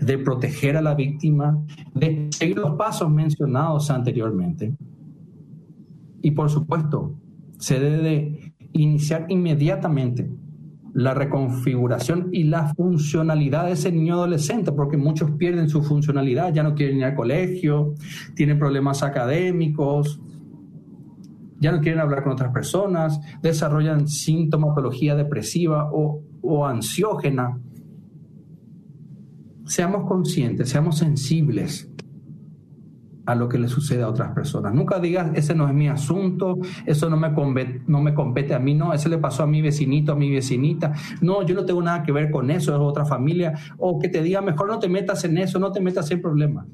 de 0.00 0.18
proteger 0.18 0.76
a 0.76 0.82
la 0.82 0.94
víctima, 0.94 1.62
de 1.94 2.28
seguir 2.32 2.58
los 2.58 2.76
pasos 2.76 3.10
mencionados 3.10 3.90
anteriormente. 3.90 4.74
Y 6.22 6.32
por 6.32 6.50
supuesto, 6.50 7.14
se 7.58 7.78
debe 7.78 8.54
iniciar 8.72 9.26
inmediatamente 9.28 10.30
la 10.96 11.12
reconfiguración 11.12 12.30
y 12.32 12.44
la 12.44 12.72
funcionalidad 12.74 13.66
de 13.66 13.72
ese 13.72 13.92
niño 13.92 14.14
adolescente, 14.14 14.72
porque 14.72 14.96
muchos 14.96 15.32
pierden 15.32 15.68
su 15.68 15.82
funcionalidad, 15.82 16.54
ya 16.54 16.62
no 16.62 16.74
quieren 16.74 16.96
ir 16.96 17.04
al 17.04 17.14
colegio, 17.14 17.92
tienen 18.34 18.58
problemas 18.58 19.02
académicos, 19.02 20.18
ya 21.60 21.70
no 21.70 21.80
quieren 21.82 22.00
hablar 22.00 22.22
con 22.22 22.32
otras 22.32 22.50
personas, 22.50 23.20
desarrollan 23.42 24.08
sintomatología 24.08 25.14
depresiva 25.14 25.90
o, 25.92 26.22
o 26.40 26.66
ansiógena. 26.66 27.60
Seamos 29.66 30.08
conscientes, 30.08 30.70
seamos 30.70 30.96
sensibles 30.96 31.90
a 33.26 33.34
lo 33.34 33.48
que 33.48 33.58
le 33.58 33.68
sucede 33.68 34.02
a 34.02 34.08
otras 34.08 34.32
personas. 34.32 34.72
Nunca 34.72 35.00
digas, 35.00 35.30
ese 35.34 35.54
no 35.54 35.68
es 35.68 35.74
mi 35.74 35.88
asunto, 35.88 36.58
eso 36.86 37.10
no 37.10 37.16
me, 37.16 37.34
compete, 37.34 37.82
no 37.86 38.00
me 38.00 38.14
compete 38.14 38.54
a 38.54 38.58
mí, 38.58 38.74
no, 38.74 38.92
ese 38.92 39.08
le 39.08 39.18
pasó 39.18 39.42
a 39.42 39.46
mi 39.46 39.60
vecinito, 39.60 40.12
a 40.12 40.16
mi 40.16 40.30
vecinita, 40.30 40.92
no, 41.20 41.42
yo 41.42 41.54
no 41.54 41.64
tengo 41.64 41.82
nada 41.82 42.02
que 42.02 42.12
ver 42.12 42.30
con 42.30 42.50
eso, 42.50 42.72
es 42.72 42.80
otra 42.80 43.04
familia, 43.04 43.54
o 43.78 43.98
que 43.98 44.08
te 44.08 44.22
diga, 44.22 44.40
mejor 44.40 44.68
no 44.68 44.78
te 44.78 44.88
metas 44.88 45.24
en 45.24 45.38
eso, 45.38 45.58
no 45.58 45.72
te 45.72 45.80
metas 45.80 46.10
en 46.10 46.22
problemas. 46.22 46.66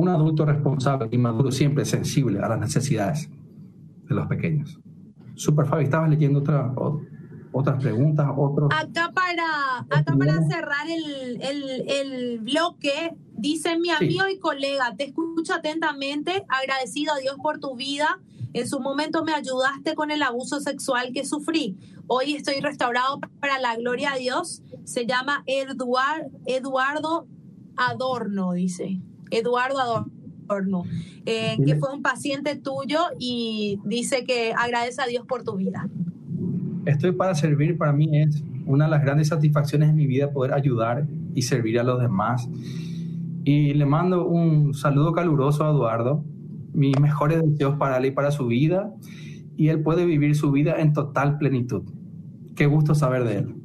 un 0.00 0.08
adulto 0.08 0.44
responsable 0.46 1.08
y 1.10 1.18
maduro 1.18 1.50
siempre 1.50 1.82
es 1.82 1.90
sensible 1.90 2.40
a 2.40 2.48
las 2.48 2.58
necesidades 2.58 3.30
de 4.08 4.14
los 4.14 4.26
pequeños. 4.26 4.80
Super 5.34 5.66
Fabi, 5.66 5.84
estabas 5.84 6.10
leyendo 6.10 6.40
otra, 6.40 6.72
otras 7.52 7.82
preguntas, 7.82 8.26
otros... 8.36 8.70
Acá 8.72 9.10
para, 9.14 9.80
acá 9.80 10.16
para 10.16 10.42
cerrar 10.48 10.86
el, 10.88 11.40
el, 11.42 11.88
el 11.88 12.38
bloque, 12.40 13.14
dice 13.40 13.78
mi 13.78 13.90
amigo 13.90 14.28
y 14.28 14.38
colega, 14.38 14.94
te 14.96 15.04
escucho 15.04 15.54
atentamente, 15.54 16.44
agradecido 16.48 17.14
a 17.14 17.18
Dios 17.18 17.36
por 17.42 17.58
tu 17.58 17.74
vida. 17.76 18.20
En 18.52 18.68
su 18.68 18.80
momento 18.80 19.24
me 19.24 19.32
ayudaste 19.32 19.94
con 19.94 20.10
el 20.10 20.22
abuso 20.22 20.60
sexual 20.60 21.12
que 21.12 21.24
sufrí. 21.24 21.76
Hoy 22.06 22.34
estoy 22.34 22.60
restaurado 22.60 23.20
para 23.40 23.58
la 23.58 23.76
gloria 23.76 24.12
de 24.12 24.20
Dios. 24.20 24.62
Se 24.84 25.06
llama 25.06 25.44
Eduard, 25.46 26.26
Eduardo 26.46 27.26
Adorno, 27.76 28.52
dice. 28.52 29.00
Eduardo 29.30 30.06
Adorno, 30.48 30.84
eh, 31.26 31.56
que 31.64 31.76
fue 31.76 31.92
un 31.94 32.02
paciente 32.02 32.56
tuyo 32.56 33.00
y 33.18 33.78
dice 33.84 34.24
que 34.24 34.52
agradece 34.56 35.02
a 35.02 35.06
Dios 35.06 35.24
por 35.26 35.44
tu 35.44 35.56
vida 35.56 35.88
estoy 36.86 37.12
para 37.12 37.34
servir, 37.34 37.76
para 37.76 37.92
mí 37.92 38.18
es 38.18 38.42
una 38.66 38.84
de 38.84 38.90
las 38.90 39.02
grandes 39.02 39.28
satisfacciones 39.28 39.88
de 39.88 39.94
mi 39.94 40.06
vida 40.06 40.30
poder 40.30 40.52
ayudar 40.52 41.06
y 41.34 41.42
servir 41.42 41.78
a 41.78 41.82
los 41.82 42.00
demás. 42.00 42.48
Y 43.44 43.74
le 43.74 43.86
mando 43.86 44.26
un 44.26 44.74
saludo 44.74 45.12
caluroso 45.12 45.64
a 45.64 45.70
Eduardo, 45.70 46.24
mis 46.72 46.98
mejores 47.00 47.42
deseos 47.42 47.76
para 47.76 47.98
él 47.98 48.06
y 48.06 48.10
para 48.10 48.30
su 48.30 48.46
vida, 48.46 48.92
y 49.56 49.68
él 49.68 49.82
puede 49.82 50.04
vivir 50.06 50.34
su 50.34 50.50
vida 50.50 50.76
en 50.78 50.92
total 50.92 51.38
plenitud. 51.38 51.82
Qué 52.54 52.66
gusto 52.66 52.94
saber 52.94 53.24
de 53.24 53.38
él. 53.38 53.59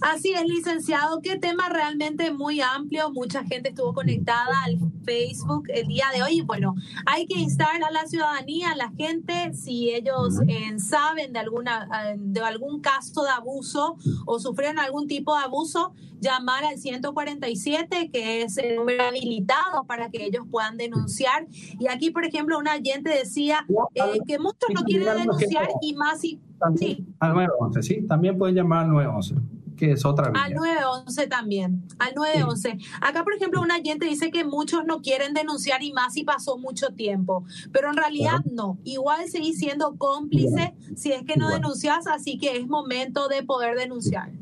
Así 0.00 0.32
es, 0.32 0.44
licenciado. 0.44 1.20
Qué 1.22 1.38
tema 1.38 1.68
realmente 1.68 2.32
muy 2.32 2.60
amplio. 2.60 3.10
Mucha 3.10 3.42
gente 3.44 3.70
estuvo 3.70 3.92
conectada 3.92 4.62
al 4.64 4.78
Facebook 5.04 5.64
el 5.68 5.88
día 5.88 6.06
de 6.14 6.22
hoy. 6.22 6.40
Bueno, 6.42 6.74
hay 7.06 7.26
que 7.26 7.38
instar 7.38 7.82
a 7.82 7.90
la 7.90 8.06
ciudadanía, 8.06 8.70
a 8.70 8.76
la 8.76 8.90
gente, 8.90 9.54
si 9.54 9.90
ellos 9.90 10.38
eh, 10.46 10.78
saben 10.78 11.32
de, 11.32 11.40
alguna, 11.40 11.88
eh, 12.04 12.16
de 12.16 12.40
algún 12.40 12.80
caso 12.80 13.24
de 13.24 13.30
abuso 13.30 13.96
o 14.26 14.38
sufrieron 14.38 14.78
algún 14.78 15.08
tipo 15.08 15.36
de 15.36 15.42
abuso, 15.42 15.92
llamar 16.20 16.64
al 16.64 16.78
147, 16.78 18.10
que 18.12 18.42
es 18.42 18.58
el 18.58 18.76
número 18.76 19.04
habilitado 19.04 19.84
para 19.84 20.10
que 20.10 20.24
ellos 20.24 20.46
puedan 20.50 20.76
denunciar. 20.76 21.46
Y 21.50 21.88
aquí, 21.88 22.10
por 22.10 22.24
ejemplo, 22.24 22.58
un 22.58 22.68
oyente 22.68 23.10
decía 23.10 23.66
eh, 23.94 24.02
que 24.26 24.38
muchos 24.38 24.68
no 24.74 24.82
quieren 24.82 25.16
denunciar 25.16 25.68
y 25.80 25.94
más 25.94 26.20
si... 26.20 26.40
Sí. 26.76 27.06
Al 27.20 27.34
911, 27.34 27.82
sí, 27.82 28.06
también 28.08 28.36
pueden 28.36 28.56
llamar 28.56 28.84
al 28.84 28.90
911 28.90 29.57
que 29.78 29.92
es 29.92 30.04
otra 30.04 30.30
Al 30.34 30.52
911 30.52 31.26
también, 31.28 31.84
al 31.98 32.14
911. 32.14 32.78
Acá, 33.00 33.24
por 33.24 33.34
ejemplo, 33.34 33.62
un 33.62 33.70
agente 33.70 34.04
dice 34.04 34.30
que 34.30 34.44
muchos 34.44 34.84
no 34.84 35.00
quieren 35.00 35.32
denunciar 35.32 35.82
y 35.82 35.92
más 35.92 36.12
si 36.14 36.24
pasó 36.24 36.58
mucho 36.58 36.88
tiempo, 36.88 37.44
pero 37.72 37.88
en 37.88 37.96
realidad 37.96 38.44
no. 38.52 38.78
Igual 38.84 39.28
seguís 39.28 39.58
siendo 39.58 39.96
cómplice 39.96 40.74
si 40.96 41.12
es 41.12 41.22
que 41.22 41.36
no 41.36 41.48
denuncias, 41.48 42.06
así 42.06 42.36
que 42.36 42.58
es 42.58 42.66
momento 42.66 43.28
de 43.28 43.42
poder 43.42 43.78
denunciar. 43.78 44.32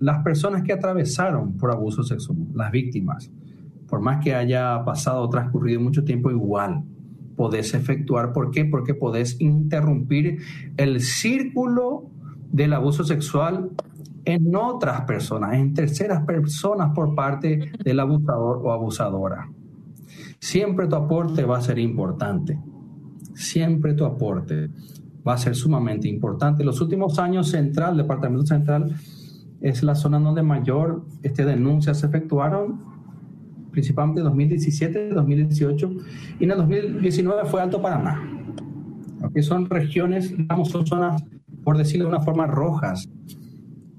Las 0.00 0.24
personas 0.24 0.64
que 0.64 0.72
atravesaron 0.72 1.56
por 1.56 1.70
abuso 1.70 2.02
sexual, 2.02 2.38
las 2.54 2.72
víctimas, 2.72 3.30
por 3.86 4.00
más 4.00 4.24
que 4.24 4.34
haya 4.34 4.84
pasado 4.84 5.22
o 5.22 5.28
transcurrido 5.28 5.80
mucho 5.80 6.02
tiempo, 6.02 6.30
igual 6.30 6.82
podés 7.36 7.74
efectuar. 7.74 8.32
¿Por 8.32 8.50
qué? 8.50 8.64
Porque 8.64 8.94
podés 8.94 9.40
interrumpir 9.40 10.38
el 10.76 11.00
círculo 11.00 12.10
del 12.50 12.72
abuso 12.72 13.04
sexual 13.04 13.70
en 14.24 14.54
otras 14.54 15.02
personas, 15.02 15.54
en 15.54 15.74
terceras 15.74 16.24
personas 16.24 16.92
por 16.94 17.14
parte 17.14 17.72
del 17.82 18.00
abusador 18.00 18.60
o 18.62 18.72
abusadora. 18.72 19.48
Siempre 20.38 20.86
tu 20.86 20.96
aporte 20.96 21.44
va 21.44 21.58
a 21.58 21.62
ser 21.62 21.78
importante. 21.78 22.58
Siempre 23.34 23.94
tu 23.94 24.04
aporte 24.04 24.70
va 25.26 25.34
a 25.34 25.38
ser 25.38 25.54
sumamente 25.54 26.08
importante. 26.08 26.64
Los 26.64 26.80
últimos 26.80 27.18
años, 27.18 27.48
Central, 27.48 27.96
Departamento 27.96 28.46
Central, 28.46 28.94
es 29.60 29.82
la 29.82 29.94
zona 29.94 30.18
donde 30.18 30.42
mayor 30.42 31.04
este, 31.22 31.44
denuncias 31.44 32.00
se 32.00 32.06
efectuaron, 32.06 32.80
principalmente 33.70 34.20
en 34.20 34.26
2017, 34.26 35.10
2018, 35.10 35.90
y 36.40 36.44
en 36.44 36.50
el 36.50 36.56
2019 36.58 37.44
fue 37.46 37.62
Alto 37.62 37.80
Paraná. 37.80 38.28
Que 39.32 39.42
son 39.42 39.70
regiones, 39.70 40.36
digamos, 40.36 40.68
son 40.68 40.84
zonas, 40.84 41.22
por 41.62 41.78
decirlo 41.78 42.06
de 42.06 42.16
una 42.16 42.20
forma, 42.20 42.46
rojas 42.46 43.08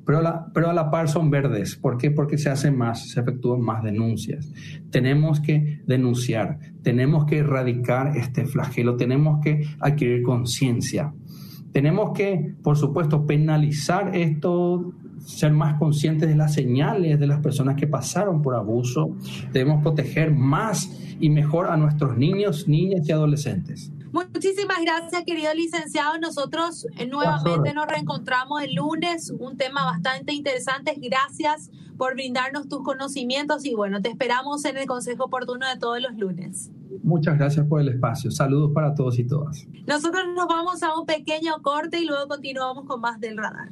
pero 0.05 0.19
a, 0.19 0.73
la, 0.73 0.91
par 0.91 1.07
son 1.07 1.29
verdes. 1.29 1.75
¿Por 1.75 1.97
qué? 1.97 2.11
Porque 2.11 2.37
se 2.37 2.49
hacen 2.49 2.77
más, 2.77 3.09
se 3.09 3.19
efectúan 3.19 3.61
más 3.61 3.83
denuncias. 3.83 4.51
Tenemos 4.89 5.39
que 5.39 5.81
denunciar, 5.85 6.59
tenemos 6.81 7.25
que 7.25 7.39
erradicar 7.39 8.17
este 8.17 8.45
flagelo, 8.45 8.97
tenemos 8.97 9.39
que 9.41 9.65
adquirir 9.79 10.23
conciencia. 10.23 11.13
Tenemos 11.71 12.11
que, 12.13 12.53
por 12.61 12.77
supuesto, 12.77 13.25
penalizar 13.25 14.15
esto, 14.15 14.93
ser 15.25 15.53
más 15.53 15.79
conscientes 15.79 16.29
de 16.29 16.35
las 16.35 16.53
señales 16.53 17.19
de 17.19 17.25
las 17.27 17.39
personas 17.39 17.75
que 17.75 17.87
pasaron 17.87 18.41
por 18.41 18.55
abuso. 18.55 19.15
Debemos 19.51 19.81
proteger 19.81 20.31
más 20.31 20.91
y 21.19 21.29
mejor 21.29 21.67
a 21.67 21.77
nuestros 21.77 22.17
niños, 22.17 22.67
niñas 22.67 23.07
y 23.07 23.11
adolescentes. 23.11 23.91
Muchísimas 24.13 24.77
gracias, 24.79 25.23
querido 25.25 25.51
licenciado. 25.55 26.19
Nosotros 26.19 26.85
eh, 26.97 27.07
nuevamente 27.07 27.73
nos 27.73 27.87
reencontramos 27.87 28.61
el 28.61 28.75
lunes, 28.75 29.31
un 29.31 29.57
tema 29.57 29.85
bastante 29.85 30.33
interesante. 30.33 30.93
Gracias 30.97 31.71
por 31.97 32.13
brindarnos 32.13 32.67
tus 32.67 32.83
conocimientos 32.83 33.65
y 33.65 33.73
bueno, 33.73 34.03
te 34.03 34.09
esperamos 34.09 34.65
en 34.65 34.77
el 34.77 34.85
Consejo 34.85 35.25
Oportuno 35.25 35.67
de 35.67 35.77
todos 35.79 35.99
los 35.99 36.15
lunes. 36.15 36.69
Muchas 37.01 37.39
gracias 37.39 37.65
por 37.65 37.81
el 37.81 37.89
espacio. 37.89 38.29
Saludos 38.29 38.71
para 38.71 38.93
todos 38.93 39.17
y 39.17 39.23
todas. 39.23 39.65
Nosotros 39.87 40.25
nos 40.35 40.47
vamos 40.47 40.83
a 40.83 40.95
un 40.95 41.07
pequeño 41.07 41.61
corte 41.63 41.99
y 41.99 42.05
luego 42.05 42.27
continuamos 42.27 42.85
con 42.85 43.01
más 43.01 43.19
del 43.19 43.37
radar. 43.37 43.69